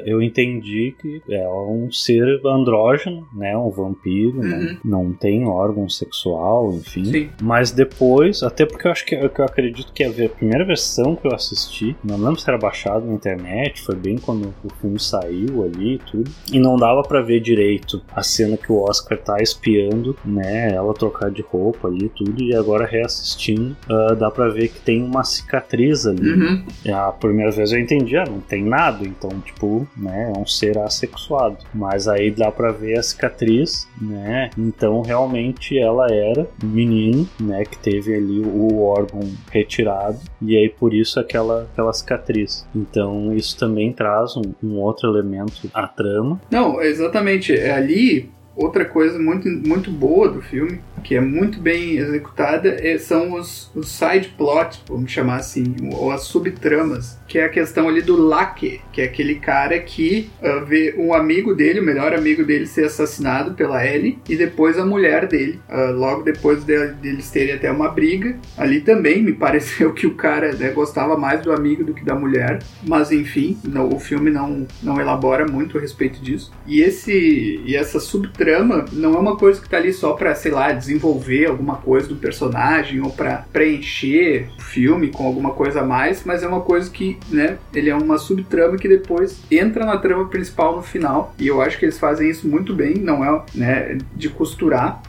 [0.05, 3.55] eu entendi que é um ser andrógeno, né?
[3.57, 4.77] Um vampiro, Uhum.
[4.83, 7.05] não, não tem órgão sexual, enfim.
[7.05, 7.29] Sim.
[7.41, 10.63] Mas depois, até porque eu acho que, que eu acredito que a ve- a primeira
[10.65, 14.69] versão que eu assisti, não lembro se era baixado na internet, foi bem quando o
[14.81, 18.81] filme saiu ali e tudo, e não dava pra ver direito a cena que o
[18.83, 24.13] Oscar tá espiando, né, ela trocar de roupa ali e tudo, e agora reassistindo, ah,
[24.13, 26.27] dá pra ver que tem uma cicatriz ali.
[26.29, 26.63] Uhum.
[26.93, 29.56] A primeira vez eu entendi, ah, não tem nada, então, tipo,
[29.95, 31.57] né, é um ser assexuado.
[31.73, 37.63] Mas aí dá pra ver a cicatriz, né, então realmente ela era um menino, né,
[37.65, 42.67] que teve ali o órgão retirado, e aí por isso aquela, aquela cicatriz.
[42.75, 46.39] Então isso também traz um, um outro elemento à trama.
[46.51, 47.53] Não, exatamente.
[47.53, 52.97] É ali outra coisa muito, muito boa do filme, que é muito bem executada, é-
[52.97, 57.87] são os, os side plots, vamos chamar assim, ou as subtramas, que é a questão
[57.87, 62.13] ali do Lake, que é aquele cara que ah, vê um amigo dele, o melhor
[62.13, 65.59] amigo dele, ser assassinado pela Ellie, e depois a mulher dele.
[65.69, 70.15] Ah, logo depois de- deles terem até uma briga, ali também me pareceu que o
[70.15, 74.29] cara né, gostava mais do amigo do que da mulher, mas enfim, não- o filme
[74.31, 76.51] não, não elabora muito a respeito disso.
[76.65, 80.51] E esse e essa subtrama não é uma coisa que tá ali só pra, sei
[80.51, 85.83] lá, desenvolver alguma coisa do personagem ou pra preencher o filme com alguma coisa a
[85.83, 89.97] mais, mas é uma coisa que, né, ele é uma subtrama que depois entra na
[89.97, 91.33] trama principal no final.
[91.37, 95.01] E eu acho que eles fazem isso muito bem, não é, né, de costurar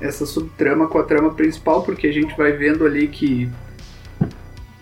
[0.00, 3.48] essa subtrama com a trama principal, porque a gente vai vendo ali que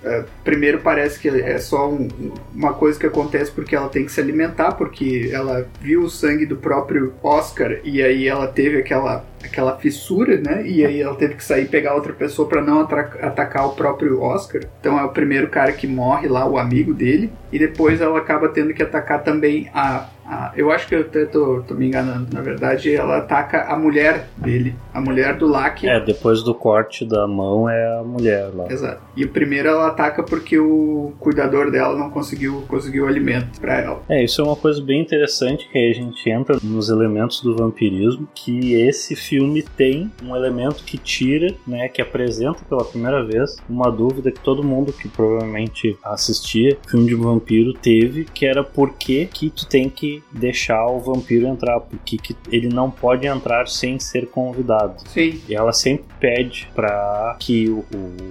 [0.03, 2.09] é, primeiro parece que é só um-
[2.55, 6.47] uma coisa que acontece porque ela tem que se alimentar, porque ela viu o sangue
[6.47, 10.67] do próprio Oscar e aí ela teve aquela aquela fissura, né?
[10.67, 14.21] E aí ela teve que sair e pegar outra pessoa para não atacar o próprio
[14.21, 14.63] Oscar.
[14.81, 17.33] Então é o primeiro cara que morre lá, o amigo dele.
[17.53, 21.25] E depois ela acaba tendo que atacar também a ah, eu acho que eu até
[21.25, 22.29] tô, tô, me enganando.
[22.33, 25.89] Na verdade, ela ataca a mulher dele, a mulher do Lack.
[25.89, 28.71] É, depois do corte da mão é a mulher lá.
[28.71, 29.03] Exato.
[29.17, 34.03] E o primeiro ela ataca porque o cuidador dela não conseguiu conseguiu alimento para ela.
[34.09, 37.57] É, isso é uma coisa bem interessante que aí a gente entra nos elementos do
[37.57, 43.57] vampirismo, que esse filme tem um elemento que tira, né, que apresenta pela primeira vez
[43.69, 48.95] uma dúvida que todo mundo que provavelmente assistia filme de vampiro teve, que era por
[48.95, 53.69] que que tu tem que deixar o vampiro entrar, porque que ele não pode entrar
[53.69, 54.97] sem ser convidado.
[55.07, 55.41] Sim.
[55.49, 57.85] E ela sempre pede para que o,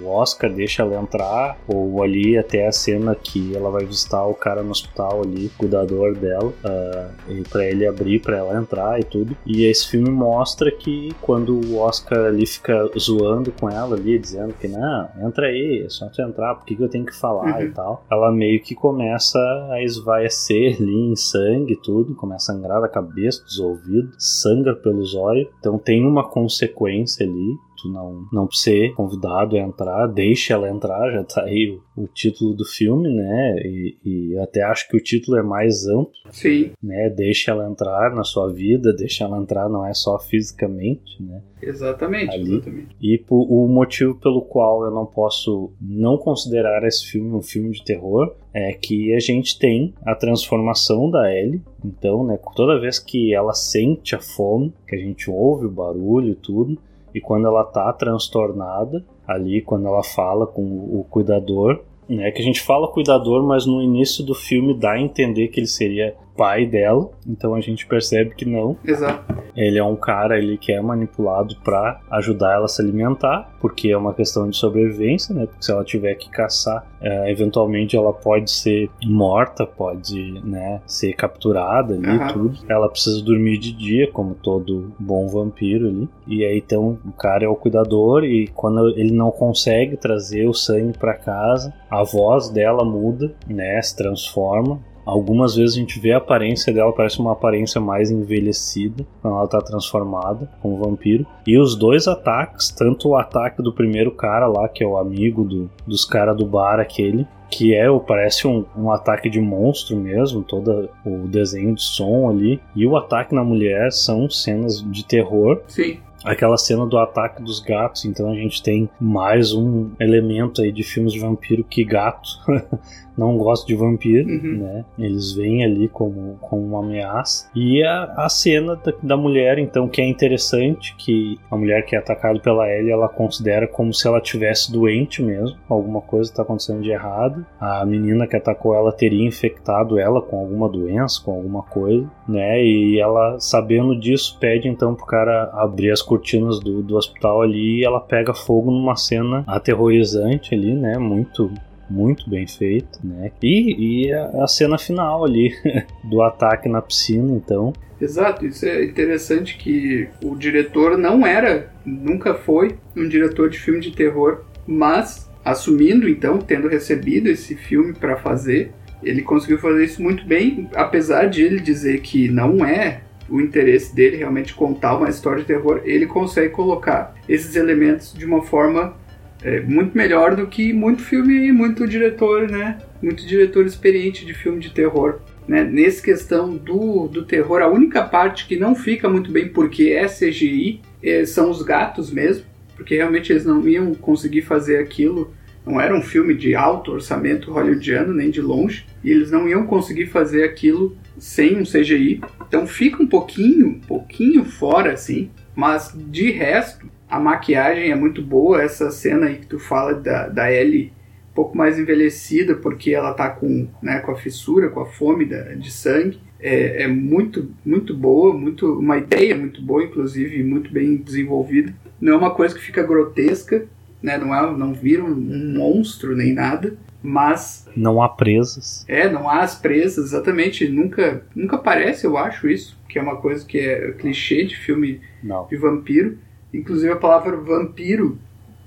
[0.04, 4.34] o, Oscar deixe ela entrar, ou ali até a cena que ela vai visitar o
[4.34, 9.04] cara no hospital ali, cuidador dela, uh, e para ele abrir para ela entrar e
[9.04, 9.36] tudo.
[9.46, 10.89] E esse filme mostra que
[11.20, 15.88] quando o Oscar ali fica zoando com ela ali, dizendo que não, entra aí, é
[15.88, 17.66] só tu entrar, por que, que eu tenho que falar uhum.
[17.66, 19.38] e tal, ela meio que começa
[19.70, 25.14] a esvaecer ali em sangue tudo, começa a sangrar da cabeça, dos ouvidos, sangra pelos
[25.14, 25.48] olhos.
[25.58, 31.10] Então tem uma consequência ali tu não, não ser convidado a entrar, deixe ela entrar,
[31.12, 33.56] já tá aí o, o título do filme, né?
[33.64, 36.12] E, e, até acho que o título é mais amplo.
[36.30, 36.72] Sim.
[36.82, 37.10] Né?
[37.10, 41.42] Deixe ela entrar na sua vida, deixe ela entrar não é só fisicamente, né?
[41.62, 42.54] Exatamente, Ali.
[42.54, 42.96] exatamente.
[43.00, 47.84] E o motivo pelo qual eu não posso não considerar esse filme um filme de
[47.84, 51.62] terror é que a gente tem a transformação da Ellie.
[51.84, 56.30] Então, né, toda vez que ela sente a fome, que a gente ouve o barulho
[56.30, 56.78] e tudo,
[57.14, 62.44] e quando ela tá transtornada, ali quando ela fala com o cuidador, né, que a
[62.44, 66.66] gente fala cuidador, mas no início do filme dá a entender que ele seria pai
[66.66, 68.76] dela, então a gente percebe que não.
[68.84, 69.40] Exato.
[69.56, 73.90] Ele é um cara ele que é manipulado para ajudar ela a se alimentar, porque
[73.90, 75.46] é uma questão de sobrevivência, né?
[75.46, 81.12] Porque se ela tiver que caçar, é, eventualmente ela pode ser morta, pode, né, ser
[81.14, 82.28] capturada ali uhum.
[82.28, 82.58] tudo.
[82.68, 86.08] Ela precisa dormir de dia, como todo bom vampiro ali.
[86.26, 90.54] E aí então o cara é o cuidador e quando ele não consegue trazer o
[90.54, 96.12] sangue para casa, a voz dela muda, né, se transforma Algumas vezes a gente vê
[96.12, 101.26] a aparência dela, parece uma aparência mais envelhecida quando ela está transformada como vampiro.
[101.46, 105.44] E os dois ataques, tanto o ataque do primeiro cara lá, que é o amigo
[105.44, 110.42] do, dos caras do bar, aquele, que é, parece um, um, ataque de monstro mesmo,
[110.42, 115.60] todo o desenho de som ali, e o ataque na mulher são cenas de terror.
[115.66, 120.72] Sim aquela cena do ataque dos gatos, então a gente tem mais um elemento aí
[120.72, 122.28] de filmes de vampiro que gato
[123.20, 124.58] não gosta de vampiro, uhum.
[124.58, 124.84] né?
[124.98, 127.50] Eles vêm ali como, como uma ameaça.
[127.54, 131.94] E a, a cena da, da, mulher, então, que é interessante, que a mulher que
[131.94, 136.42] é atacada pela Ellie, ela considera como se ela tivesse doente mesmo, alguma coisa está
[136.42, 137.44] acontecendo de errado.
[137.60, 142.64] A menina que atacou ela teria infectado ela com alguma doença, com alguma coisa, né?
[142.64, 147.84] E ela, sabendo disso, pede então pro cara abrir as cortinas do, do hospital ali
[147.84, 150.98] ela pega fogo numa cena aterrorizante ali, né?
[150.98, 151.52] Muito
[151.88, 153.32] muito bem feito, né?
[153.42, 155.52] E, e a, a cena final ali
[156.04, 157.72] do ataque na piscina, então.
[158.00, 163.80] Exato, isso é interessante que o diretor não era, nunca foi um diretor de filme
[163.80, 170.02] de terror, mas assumindo então, tendo recebido esse filme para fazer, ele conseguiu fazer isso
[170.02, 175.08] muito bem, apesar de ele dizer que não é o interesse dele realmente contar uma
[175.08, 178.96] história de terror, ele consegue colocar esses elementos de uma forma
[179.42, 182.78] é, muito melhor do que muito filme, muito diretor, né?
[183.02, 185.20] Muito diretor experiente de filme de terror.
[185.48, 185.64] Né?
[185.64, 190.06] Nessa questão do, do terror, a única parte que não fica muito bem porque é
[190.06, 192.44] CGI é, são os gatos mesmo,
[192.76, 195.32] porque realmente eles não iam conseguir fazer aquilo.
[195.70, 199.64] Não era um filme de alto orçamento hollywoodiano, nem de longe, e eles não iam
[199.66, 202.20] conseguir fazer aquilo sem um CGI.
[202.48, 208.20] Então fica um pouquinho, um pouquinho fora assim, mas de resto a maquiagem é muito
[208.20, 208.60] boa.
[208.60, 210.92] Essa cena aí que tu fala da, da Ellie
[211.30, 215.24] um pouco mais envelhecida, porque ela tá com, né, com a fissura, com a fome
[215.24, 216.18] da, de sangue.
[216.40, 221.72] É, é, muito, muito boa, muito, uma ideia muito boa, inclusive, muito bem desenvolvida.
[222.00, 223.66] Não é uma coisa que fica grotesca,
[224.02, 224.18] né?
[224.18, 228.84] não, é, não vira um, um monstro nem nada, mas não há presas.
[228.88, 230.68] É, não há as presas, exatamente.
[230.68, 235.00] Nunca, nunca aparece, eu acho isso, que é uma coisa que é clichê de filme
[235.22, 235.46] não.
[235.46, 236.18] de vampiro.
[236.52, 238.18] Inclusive a palavra vampiro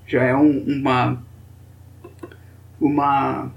[0.07, 1.21] já é um, uma
[2.79, 3.51] uma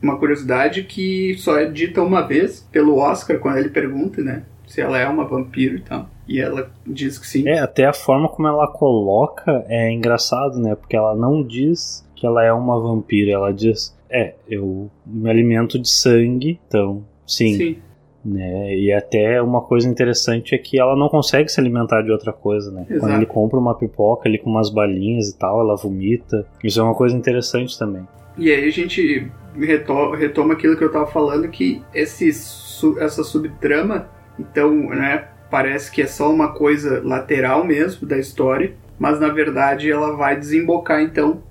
[0.00, 4.80] uma curiosidade que só é dita uma vez pelo Oscar quando ele pergunta, né, se
[4.80, 6.08] ela é uma vampiro e tal.
[6.28, 7.48] E ela diz que sim.
[7.48, 10.74] É, até a forma como ela coloca é engraçado, né?
[10.74, 15.78] Porque ela não diz que ela é uma vampira, ela diz, é, eu me alimento
[15.78, 17.56] de sangue, então, sim.
[17.56, 17.78] sim.
[18.24, 18.76] Né?
[18.76, 22.70] E até uma coisa interessante é que ela não consegue se alimentar de outra coisa,
[22.70, 22.84] né?
[22.88, 23.00] Exato.
[23.00, 26.46] Quando ele compra uma pipoca ali com umas balinhas e tal, ela vomita.
[26.62, 28.06] Isso é uma coisa interessante também.
[28.36, 34.08] E aí a gente retoma, retoma aquilo que eu tava falando, que esse, essa subtrama,
[34.38, 39.90] então, né, parece que é só uma coisa lateral mesmo da história, mas na verdade
[39.90, 41.42] ela vai desembocar então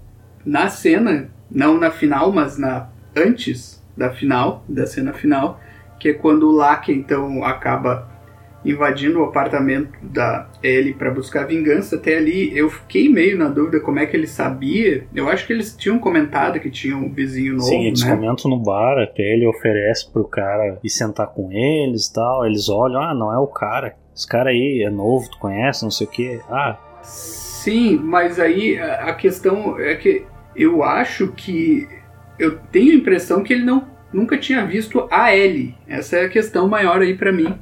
[0.45, 5.59] na cena, não na final, mas na antes da final, da cena final,
[5.99, 8.07] que é quando o Lack então acaba
[8.67, 11.95] invadindo o apartamento da Ellie para buscar vingança.
[11.95, 15.05] Até ali eu fiquei meio na dúvida como é que ele sabia.
[15.15, 17.67] Eu acho que eles tinham comentado que tinha um vizinho novo.
[17.67, 18.15] Sim, eles né?
[18.15, 22.45] comentam no bar, até ele oferece pro cara ir sentar com eles e tal.
[22.45, 23.95] Eles olham, ah, não é o cara.
[24.13, 26.39] Esse cara aí é novo, tu conhece, não sei o que.
[26.49, 26.77] Ah.
[27.01, 30.25] Sim, mas aí a questão é que
[30.55, 31.87] eu acho que
[32.39, 35.75] eu tenho a impressão que ele não nunca tinha visto a Ellie.
[35.87, 37.53] Essa é a questão maior aí para mim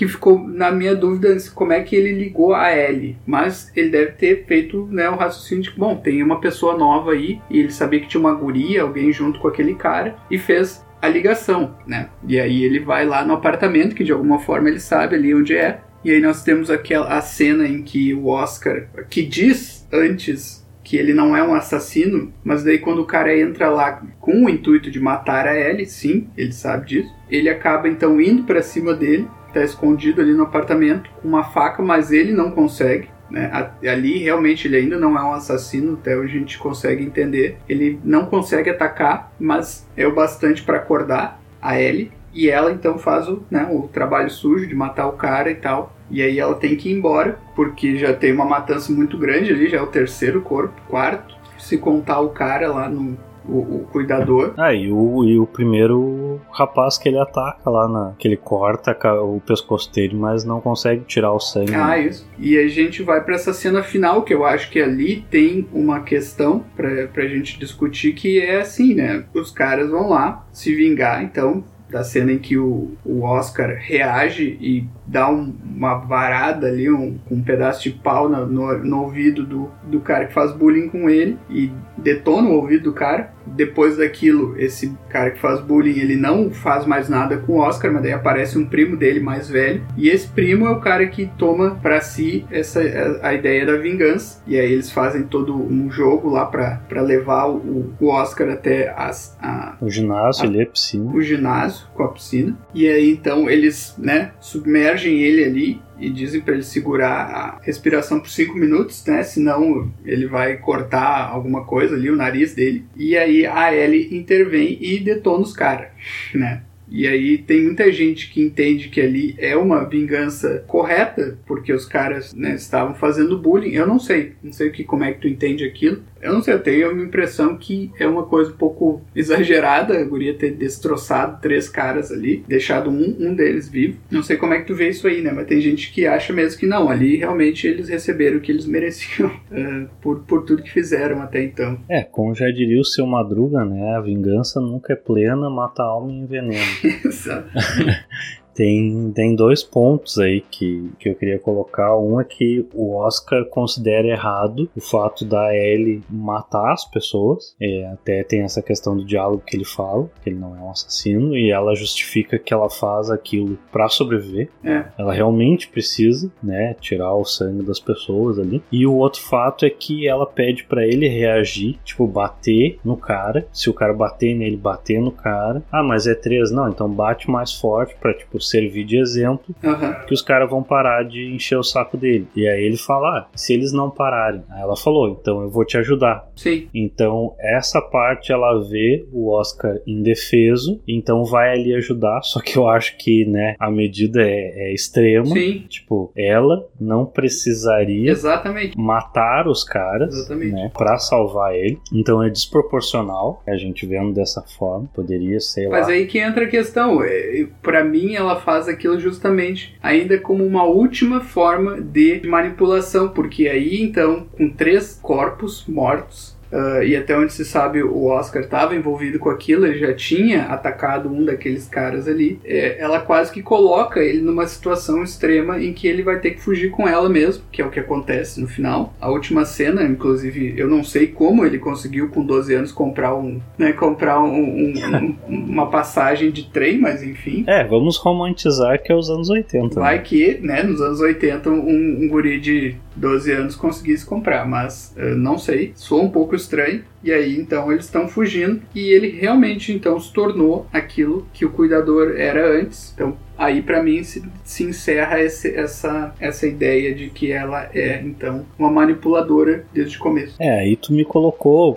[0.00, 3.18] que ficou na minha dúvida como é que ele ligou a Ellie.
[3.26, 7.38] Mas ele deve ter feito né, o raciocínio de bom, tem uma pessoa nova aí,
[7.50, 11.06] e ele sabia que tinha uma guria, alguém junto com aquele cara, e fez a
[11.06, 12.08] ligação, né?
[12.26, 15.54] E aí ele vai lá no apartamento, que de alguma forma ele sabe ali onde
[15.54, 15.82] é.
[16.02, 20.96] E aí nós temos aquela a cena em que o Oscar, que diz antes que
[20.96, 24.90] ele não é um assassino, mas daí quando o cara entra lá com o intuito
[24.90, 29.28] de matar a Ellie, sim, ele sabe disso, ele acaba então indo para cima dele
[29.50, 33.08] está escondido ali no apartamento com uma faca, mas ele não consegue.
[33.30, 33.50] Né?
[33.88, 37.58] Ali realmente ele ainda não é um assassino, até a gente consegue entender.
[37.68, 42.10] Ele não consegue atacar, mas é o bastante para acordar a Ellie.
[42.32, 45.96] E ela então faz o, né, o trabalho sujo de matar o cara e tal.
[46.10, 49.68] E aí ela tem que ir embora, porque já tem uma matança muito grande ali,
[49.68, 51.36] já é o terceiro corpo, quarto.
[51.58, 53.16] Se contar o cara lá no,
[53.48, 54.54] o, o, cuidador.
[54.56, 58.96] Ah, e o, e o primeiro rapaz que ele ataca lá, na, que ele corta
[59.22, 61.74] o pescoço dele, mas não consegue tirar o sangue.
[61.74, 62.28] Ah, isso.
[62.38, 66.00] E a gente vai para essa cena final, que eu acho que ali tem uma
[66.00, 69.24] questão pra, pra gente discutir, que é assim, né?
[69.34, 74.56] Os caras vão lá se vingar, então da cena em que o, o Oscar reage
[74.60, 79.44] e dá um, uma varada ali, um, um pedaço de pau no, no, no, ouvido
[79.44, 83.32] do, do cara que faz bullying com ele e detona o ouvido do cara.
[83.44, 87.92] Depois daquilo, esse cara que faz bullying, ele não faz mais nada com o Oscar,
[87.92, 89.82] mas daí aparece um primo dele mais velho.
[89.96, 92.80] E esse primo é o cara que toma para si essa
[93.22, 94.40] a, ideia da vingança.
[94.46, 99.36] E aí eles fazem todo um jogo lá para levar o, o Oscar até as,
[99.42, 101.10] a, o ginásio, a, ali, a piscina.
[101.12, 102.56] O ginásio com a piscina.
[102.72, 108.20] E aí então eles, né, submergem ele ali e dizem para ele segurar a respiração
[108.20, 109.22] por 5 minutos, né?
[109.22, 112.84] Senão ele vai cortar alguma coisa ali, o nariz dele.
[112.96, 115.88] E aí a Ellie intervém e detona os caras,
[116.34, 116.62] né?
[116.90, 121.86] E aí tem muita gente que entende que ali é uma vingança correta, porque os
[121.86, 123.70] caras né, estavam fazendo bullying.
[123.70, 126.02] Eu não sei, não sei que, como é que tu entende aquilo.
[126.20, 130.04] Eu não sei, eu tenho a impressão que é uma coisa um pouco exagerada a
[130.04, 133.98] guria ter destroçado três caras ali, deixado um, um deles vivo.
[134.10, 135.32] Não sei como é que tu vê isso aí, né?
[135.32, 138.66] Mas tem gente que acha mesmo que não, ali realmente eles receberam o que eles
[138.70, 141.78] mereciam uh, por, por tudo que fizeram até então.
[141.88, 143.94] É, como já diria o seu Madruga, né?
[143.96, 146.64] A vingança nunca é plena, mata a alma e envenena.
[147.04, 147.48] Exato.
[148.54, 151.96] Tem, tem dois pontos aí que, que eu queria colocar.
[151.96, 157.54] Um é que o Oscar considera errado o fato da Ellie matar as pessoas.
[157.60, 160.70] É, até tem essa questão do diálogo que ele fala, que ele não é um
[160.70, 164.48] assassino, e ela justifica que ela faz aquilo para sobreviver.
[164.64, 164.84] É.
[164.98, 168.62] Ela realmente precisa, né, tirar o sangue das pessoas ali.
[168.70, 173.46] E o outro fato é que ela pede para ele reagir, tipo, bater no cara.
[173.52, 175.62] Se o cara bater nele, bater no cara.
[175.70, 176.50] Ah, mas é três.
[176.50, 180.06] Não, então bate mais forte pra, tipo, servir de exemplo, uhum.
[180.06, 182.26] que os caras vão parar de encher o saco dele.
[182.34, 184.42] E aí ele fala: ah, se eles não pararem.
[184.50, 186.28] Aí ela falou: então eu vou te ajudar.
[186.36, 186.68] Sim.
[186.74, 192.22] Então essa parte ela vê o Oscar indefeso, então vai ali ajudar.
[192.22, 195.26] Só que eu acho que, né, a medida é, é extrema.
[195.26, 195.64] Sim.
[195.68, 198.78] Tipo, ela não precisaria Exatamente.
[198.78, 200.52] matar os caras, Exatamente.
[200.52, 201.78] né, para salvar ele.
[201.92, 204.88] Então é desproporcional a gente vendo dessa forma.
[204.94, 205.92] Poderia ser Mas lá.
[205.92, 207.02] aí que entra a questão.
[207.02, 213.48] É, para mim, ela faz aquilo justamente ainda como uma última forma de manipulação, porque
[213.48, 218.74] aí então, com três corpos mortos, uh, e até onde se sabe o Oscar estava
[218.74, 222.40] envolvido com aquilo, ele já tinha atacado um daqueles caras ali.
[222.44, 226.40] É, ela quase que coloca ele numa situação extrema em que ele vai ter que
[226.40, 228.94] fugir com ela mesmo, que é o que acontece no final.
[229.00, 233.40] A última cena, inclusive, eu não sei como ele conseguiu com 12 anos comprar um,
[233.58, 237.44] né, comprar um, um, um, uma passagem de trem, mas enfim.
[237.46, 239.78] É, vamos romantizar que é os anos 80.
[239.78, 240.02] Vai né?
[240.02, 245.16] que, né, nos anos 80 um, um guri de 12 anos conseguisse comprar, mas uh,
[245.16, 246.84] não sei, sou um pouco estranho.
[247.02, 251.50] E aí então eles estão fugindo e ele realmente então se tornou aquilo que o
[251.50, 252.92] cuidador era antes.
[252.94, 258.00] Então aí para mim se, se encerra esse, essa, essa ideia de que ela é
[258.04, 260.36] então uma manipuladora desde o começo.
[260.38, 261.76] É, aí tu me colocou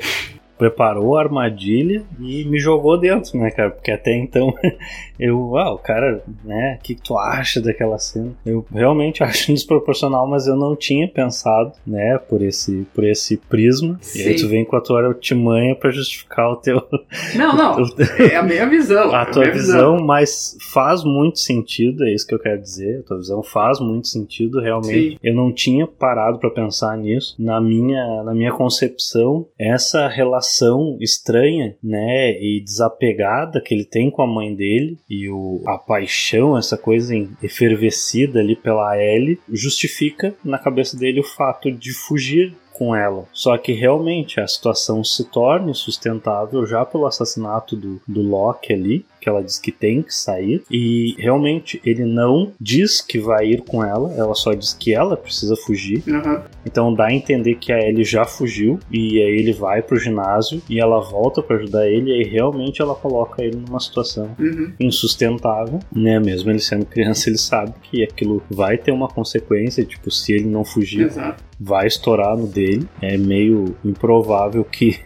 [0.64, 3.70] preparou a armadilha e me jogou dentro, né, cara?
[3.70, 4.54] Porque até então
[5.20, 8.32] eu, ah, o cara, né, o que, que, tu acha daquela cena?
[8.46, 13.98] Eu realmente acho desproporcional, mas eu não tinha pensado, né, por esse, por esse prisma.
[14.00, 14.20] Sim.
[14.20, 16.82] E aí tu vem com a tua artimanha para justificar o teu.
[17.36, 17.86] Não, não.
[18.20, 19.14] é a minha visão.
[19.14, 23.00] A tua visão, visão, mas faz muito sentido, é isso que eu quero dizer.
[23.00, 25.12] A tua visão faz muito sentido, realmente.
[25.12, 25.18] Sim.
[25.24, 27.36] Eu não tinha parado para pensar nisso.
[27.40, 34.10] Na minha, na minha concepção, essa relação relação estranha, né, e desapegada que ele tem
[34.10, 40.34] com a mãe dele e o, a paixão, essa coisa efervescida ali pela Ellie, justifica
[40.44, 43.26] na cabeça dele o fato de fugir com ela.
[43.32, 49.06] Só que realmente a situação se torna sustentável já pelo assassinato do, do Loki ali,
[49.24, 50.62] que ela diz que tem que sair.
[50.70, 55.16] E realmente ele não diz que vai ir com ela, ela só diz que ela
[55.16, 56.04] precisa fugir.
[56.06, 56.42] Uhum.
[56.66, 60.62] Então dá a entender que a Ellie já fugiu e aí ele vai pro ginásio
[60.70, 64.74] e ela volta para ajudar ele e aí realmente ela coloca ele numa situação uhum.
[64.80, 66.20] insustentável, né?
[66.20, 70.46] Mesmo ele sendo criança, ele sabe que aquilo vai ter uma consequência, tipo, se ele
[70.46, 71.44] não fugir, Exato.
[71.60, 72.88] vai estourar no dele.
[73.02, 75.00] É meio improvável que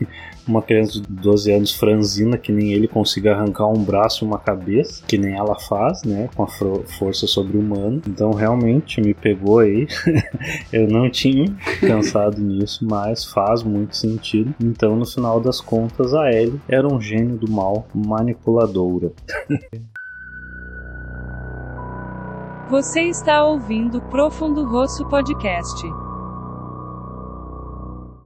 [0.47, 4.39] uma criança de 12 anos franzina, que nem ele consiga arrancar um braço e uma
[4.39, 6.29] cabeça, que nem ela faz, né?
[6.35, 8.01] Com a força sobre-humana.
[8.07, 9.87] Então realmente me pegou aí.
[10.71, 14.53] Eu não tinha pensado nisso, mas faz muito sentido.
[14.61, 19.11] Então, no final das contas, a Ellie era um gênio do mal, manipuladora.
[22.69, 26.06] Você está ouvindo Profundo Rosso Podcast.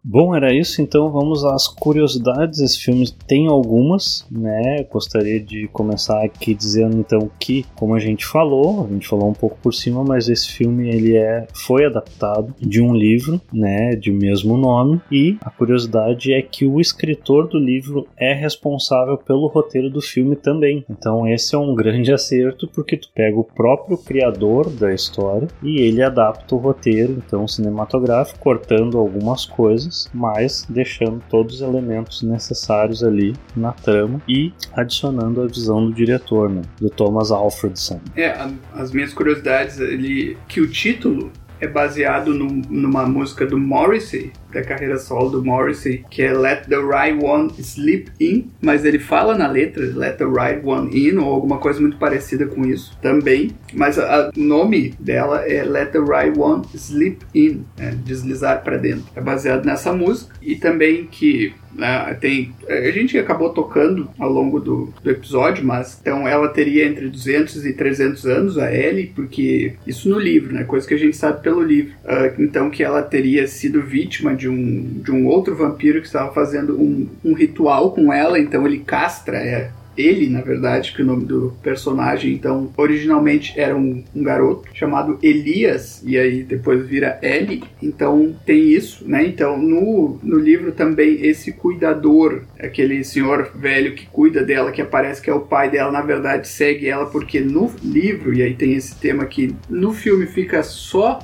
[0.04, 2.60] Bom, era isso, então vamos às curiosidades.
[2.60, 4.84] Esse filme tem algumas, né?
[4.92, 9.34] Gostaria de começar aqui dizendo então que, como a gente falou, a gente falou um
[9.34, 14.12] pouco por cima, mas esse filme ele é foi adaptado de um livro, né, de
[14.12, 19.90] mesmo nome, e a curiosidade é que o escritor do livro é responsável pelo roteiro
[19.90, 20.84] do filme também.
[20.90, 25.80] Então esse é um grande acerto porque tu pega o próprio criador da história e
[25.80, 32.24] ele adapta o roteiro então cinematográfico, cortando algumas coisas coisas, mas deixando todos os elementos
[32.24, 38.00] necessários ali na trama e adicionando a visão do diretor, né, do Thomas Alfredson.
[38.16, 38.36] É,
[38.74, 41.32] as minhas curiosidades, ele que o título
[41.62, 46.68] é baseado no, numa música do Morrissey, da carreira solo do Morrissey, que é Let
[46.68, 51.18] the Right One Sleep In, mas ele fala na letra Let the Right One In
[51.18, 54.02] ou alguma coisa muito parecida com isso também, mas o
[54.36, 59.06] nome dela é Let the Right One Sleep In, é, deslizar para dentro.
[59.16, 64.60] É baseado nessa música e também que né, tem, a gente acabou tocando ao longo
[64.60, 69.74] do, do, episódio, mas então ela teria entre 200 e 300 anos, a Ellie, porque
[69.86, 71.94] isso no livro, né, coisa que a gente sabe pelo livro.
[72.04, 76.34] Uh, então que ela teria sido vítima de um, de um outro vampiro que estava
[76.34, 79.72] fazendo um, um ritual com ela, então ele castra é,
[80.02, 85.20] ele, na verdade, que o nome do personagem, então, originalmente era um, um, garoto chamado
[85.22, 89.26] Elias, e aí depois vira Ellie, então tem isso, né?
[89.26, 95.22] Então, no, no livro também, esse cuidador, aquele senhor velho que cuida dela, que aparece
[95.22, 98.74] que é o pai dela, na verdade, segue ela, porque no livro, e aí tem
[98.74, 101.20] esse tema que no filme fica só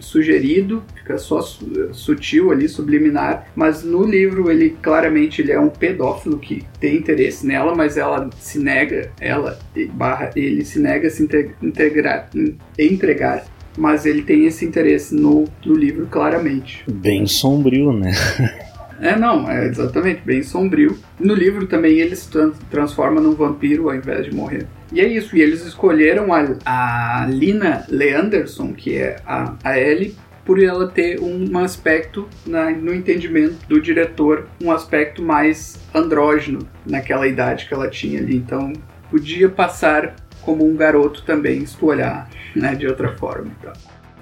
[0.00, 1.40] sugerido, fica só
[1.92, 7.46] sutil ali, subliminar, mas no livro ele claramente ele é um pedófilo que tem interesse
[7.46, 9.58] nela, mas ela se nega, ela
[9.92, 11.22] barra ele se nega a se
[11.62, 12.30] integrar,
[12.78, 13.44] entregar
[13.76, 16.84] mas ele tem esse interesse no, no livro claramente.
[16.90, 18.10] Bem sombrio, né?
[19.00, 20.98] É, não, é exatamente, bem sombrio.
[21.20, 22.28] No livro também ele se
[22.68, 24.66] transforma num vampiro ao invés de morrer.
[24.92, 30.16] E é isso, e eles escolheram a, a Lina Leanderson, que é a, a Ellie,
[30.44, 37.26] por ela ter um aspecto, na, no entendimento do diretor, um aspecto mais andrógeno naquela
[37.26, 38.36] idade que ela tinha ali.
[38.36, 38.72] Então
[39.10, 43.50] podia passar como um garoto também, se tu olhar né, de outra forma.
[43.60, 43.74] Então.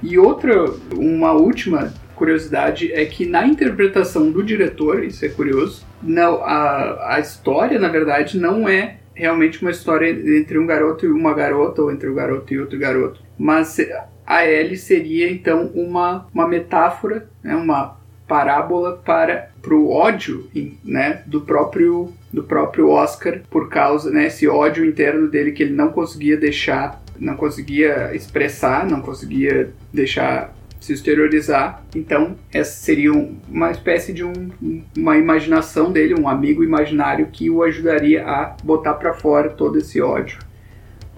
[0.03, 0.65] E outra,
[0.97, 7.21] uma última curiosidade é que na interpretação do diretor, isso é curioso, não, a, a
[7.21, 11.91] história, na verdade, não é realmente uma história entre um garoto e uma garota, ou
[11.91, 13.21] entre um garoto e outro garoto.
[13.37, 13.79] Mas
[14.27, 17.97] a Ellie seria então uma, uma metáfora, né, uma
[18.29, 20.49] parábola para o ódio
[20.85, 25.73] né, do próprio do próprio Oscar por causa né, esse ódio interno dele que ele
[25.73, 33.71] não conseguia deixar não conseguia expressar não conseguia deixar se exteriorizar então essa seria uma
[33.71, 34.51] espécie de um,
[34.97, 40.01] uma imaginação dele um amigo imaginário que o ajudaria a botar para fora todo esse
[40.01, 40.39] ódio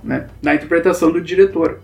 [0.03, 1.81] né, na interpretação do diretor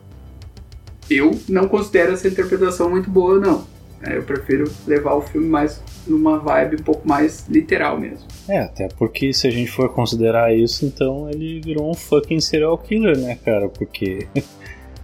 [1.11, 3.75] eu não considero essa interpretação muito boa não
[4.07, 8.27] é, eu prefiro levar o filme mais numa vibe um pouco mais literal mesmo.
[8.49, 12.77] É, até porque se a gente for considerar isso, então ele virou um fucking serial
[12.77, 13.68] killer, né, cara?
[13.68, 14.29] Porque,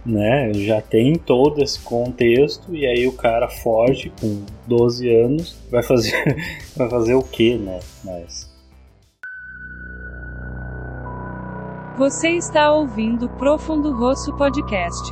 [0.05, 5.83] né, já tem todo esse contexto e aí o cara foge com 12 anos, vai
[5.83, 6.13] fazer,
[6.75, 7.79] vai fazer o quê, né?
[8.03, 8.51] Mas...
[11.97, 15.11] Você está ouvindo Profundo Rosso Podcast.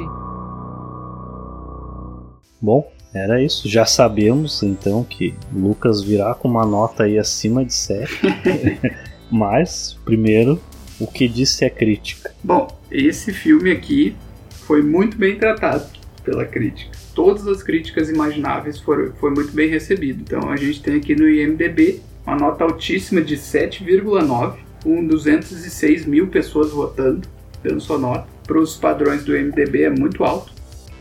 [2.61, 3.69] Bom, era isso.
[3.69, 8.21] Já sabemos então que Lucas virá com uma nota aí acima de 7.
[9.31, 10.59] Mas, primeiro,
[10.99, 12.33] o que disse a crítica?
[12.43, 14.15] Bom, esse filme aqui
[14.69, 15.83] foi muito bem tratado
[16.23, 16.91] pela crítica.
[17.15, 20.21] Todas as críticas imagináveis foram foi muito bem recebido.
[20.21, 26.27] Então a gente tem aqui no IMDB uma nota altíssima de 7,9, com 206 mil
[26.27, 27.27] pessoas votando,
[27.63, 28.27] dando sua nota.
[28.45, 30.53] Para os padrões do IMDB é muito alto.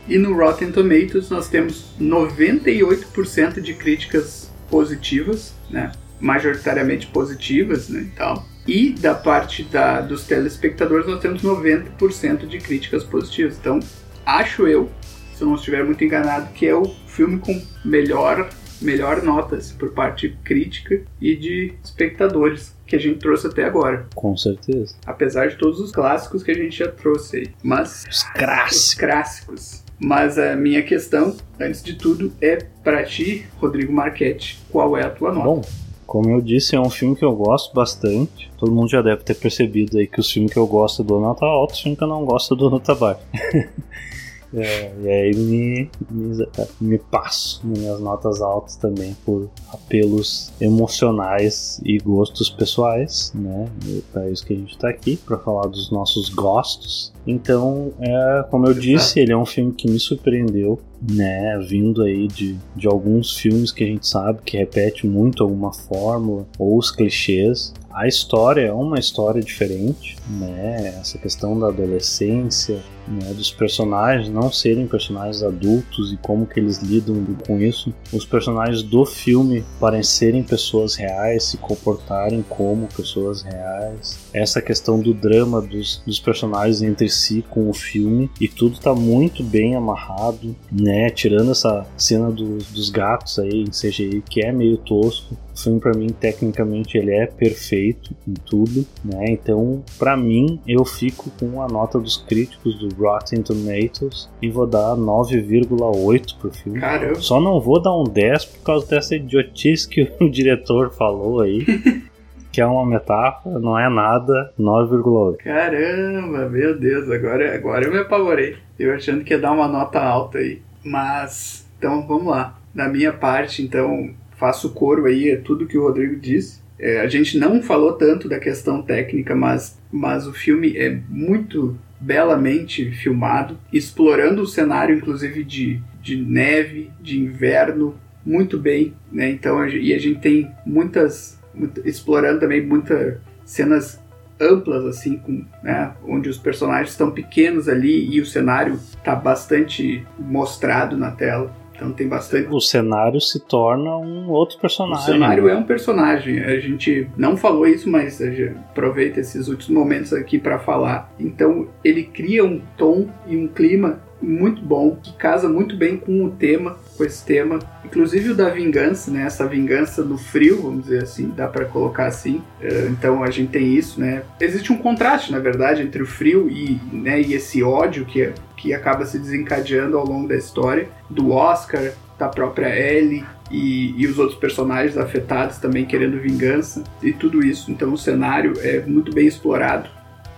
[0.07, 5.91] E no Rotten Tomatoes nós temos 98% de críticas positivas, né?
[6.19, 8.09] majoritariamente positivas, né?
[8.11, 13.57] Então, e da parte da, dos telespectadores nós temos 90% de críticas positivas.
[13.57, 13.79] Então,
[14.23, 14.91] acho eu,
[15.33, 18.47] se eu não estiver muito enganado, que é o filme com melhor
[18.79, 24.07] melhor notas por parte crítica e de espectadores que a gente trouxe até agora.
[24.15, 24.95] Com certeza.
[25.05, 27.47] Apesar de todos os clássicos que a gente já trouxe aí.
[27.61, 28.05] Mas.
[28.09, 28.77] Os clássicos.
[28.77, 29.83] Os clássicos.
[29.99, 35.09] Mas a minha questão, antes de tudo, é para ti, Rodrigo Marchetti, qual é a
[35.09, 35.45] tua nota?
[35.45, 35.61] Bom,
[36.09, 38.51] como eu disse, é um filme que eu gosto bastante.
[38.57, 41.45] Todo mundo já deve ter percebido aí que os filmes que eu gosto do nota
[41.45, 43.21] alta, os filmes que eu não gosto do nota baixa.
[44.53, 46.47] É, e aí me, me,
[46.81, 53.67] me, passo minhas notas altas também por apelos emocionais e gostos pessoais, né?
[53.85, 57.13] E para isso que a gente está aqui, para falar dos nossos gostos.
[57.27, 61.59] Então, é, como eu disse, ele é um filme que me surpreendeu, né?
[61.59, 66.47] Vindo aí de, de alguns filmes que a gente sabe que repete muito alguma fórmula
[66.57, 67.71] ou os clichês.
[67.99, 70.95] A história é uma história diferente, né?
[71.01, 73.33] Essa questão da adolescência, né?
[73.33, 77.93] dos personagens não serem personagens adultos e como que eles lidam com isso.
[78.13, 84.17] Os personagens do filme parecerem pessoas reais, se comportarem como pessoas reais.
[84.33, 88.95] Essa questão do drama dos, dos personagens entre si com o filme e tudo tá
[88.95, 91.09] muito bem amarrado, né?
[91.09, 95.79] Tirando essa cena do, dos gatos aí em CGI que é meio tosco, o filme
[95.79, 99.25] para mim tecnicamente ele é perfeito em tudo, né?
[99.27, 104.65] Então, para mim eu fico com a nota dos críticos do Rotten Tomatoes e vou
[104.65, 106.79] dar 9,8 pro filme.
[106.79, 107.15] Caramba.
[107.15, 111.65] Só não vou dar um 10 por causa dessa idiotice que o diretor falou aí.
[112.51, 115.37] que é uma metáfora, não é nada, 9,8.
[115.37, 118.57] Caramba, meu Deus, agora, agora eu me apavorei.
[118.77, 120.59] Eu achando que ia dar uma nota alta aí.
[120.83, 122.57] Mas, então vamos lá.
[122.73, 126.61] Da minha parte, então, faço coro aí, é tudo que o Rodrigo disse.
[126.79, 131.77] É, a gente não falou tanto da questão técnica, mas, mas o filme é muito
[131.99, 139.29] belamente filmado, explorando o cenário, inclusive de, de neve, de inverno, muito bem, né?
[139.29, 144.01] Então, e a gente tem muitas, muito, explorando também muitas cenas
[144.39, 150.05] amplas, assim, com, né, onde os personagens estão pequenos ali e o cenário está bastante
[150.17, 151.53] mostrado na tela.
[151.79, 152.49] Então tem bastante.
[152.51, 155.01] O cenário se torna um outro personagem.
[155.01, 156.43] O cenário é um personagem.
[156.43, 161.09] A gente não falou isso, mas aproveita esses últimos momentos aqui para falar.
[161.17, 166.25] Então ele cria um tom e um clima muito bom, que casa muito bem com
[166.25, 169.23] o tema, com esse tema, inclusive o da vingança, né?
[169.23, 172.43] Essa vingança no frio, vamos dizer assim, dá para colocar assim.
[172.61, 174.23] É, então a gente tem isso, né?
[174.39, 178.73] Existe um contraste, na verdade, entre o frio e, né, e esse ódio que, que
[178.73, 184.19] acaba se desencadeando ao longo da história, do Oscar, da própria Ellie e, e, os
[184.19, 187.71] outros personagens afetados também querendo vingança e tudo isso.
[187.71, 189.89] Então o cenário é muito bem explorado.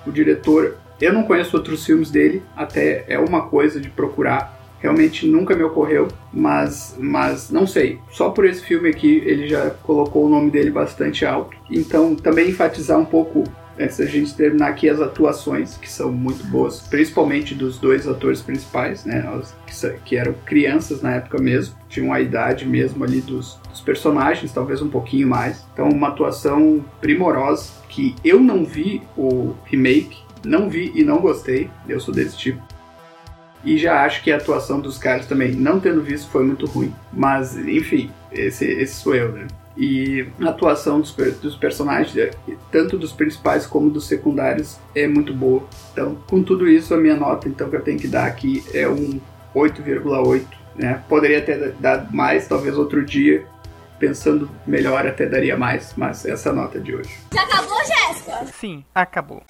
[0.05, 5.27] O diretor eu não conheço outros filmes dele, até é uma coisa de procurar realmente
[5.27, 7.99] nunca me ocorreu, mas, mas não sei.
[8.11, 11.55] Só por esse filme aqui ele já colocou o nome dele bastante alto.
[11.69, 13.43] Então também enfatizar um pouco
[13.79, 18.41] antes da gente terminar aqui as atuações, que são muito boas, principalmente dos dois atores
[18.41, 19.23] principais, né,
[20.05, 24.81] que, eram crianças na época mesmo, tinham a idade mesmo ali dos, dos, personagens, talvez
[24.81, 25.65] um pouquinho mais.
[25.73, 31.69] Então, uma atuação primorosa, que eu não vi o remake, não vi e não gostei,
[31.87, 32.61] eu sou desse tipo.
[33.63, 36.93] E já acho que a atuação dos caras também, não tendo visto, foi muito ruim.
[37.13, 39.47] Mas, enfim, esse, esse sou eu, né?
[39.77, 42.31] E a atuação dos, dos personagens, é,
[42.71, 45.63] tanto dos principais como dos secundários, é muito boa.
[45.93, 48.87] Então, com tudo isso, a minha nota então, que eu tenho que dar aqui é
[48.87, 49.19] um
[49.55, 50.45] 8,8.
[50.75, 51.01] Né?
[51.07, 53.45] Poderia ter dado mais, talvez outro dia,
[53.99, 57.15] pensando melhor, até daria mais, mas essa é a nota de hoje.
[57.33, 58.45] Já acabou, Jéssica?
[58.47, 59.43] Sim, acabou.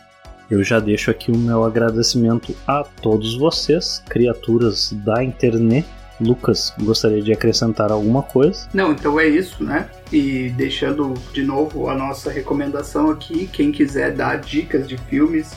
[0.49, 5.87] Eu já deixo aqui o meu agradecimento a todos vocês, criaturas da internet.
[6.21, 8.69] Lucas, gostaria de acrescentar alguma coisa?
[8.73, 9.89] Não, então é isso, né?
[10.13, 15.51] E deixando de novo a nossa recomendação aqui, quem quiser dar dicas de filmes,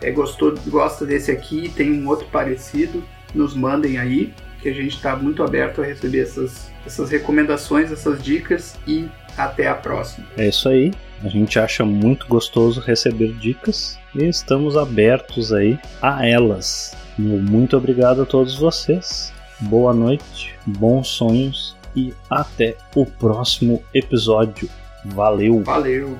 [0.00, 3.02] é, gostou, gosta desse aqui, tem um outro parecido,
[3.34, 8.22] nos mandem aí, que a gente está muito aberto a receber essas essas recomendações, essas
[8.22, 10.26] dicas e até a próxima.
[10.36, 10.92] É isso aí.
[11.22, 16.96] A gente acha muito gostoso receber dicas e estamos abertos aí a elas.
[17.18, 19.32] Muito obrigado a todos vocês.
[19.60, 24.68] Boa noite, bons sonhos e até o próximo episódio.
[25.04, 25.62] Valeu!
[25.62, 26.16] Valeu!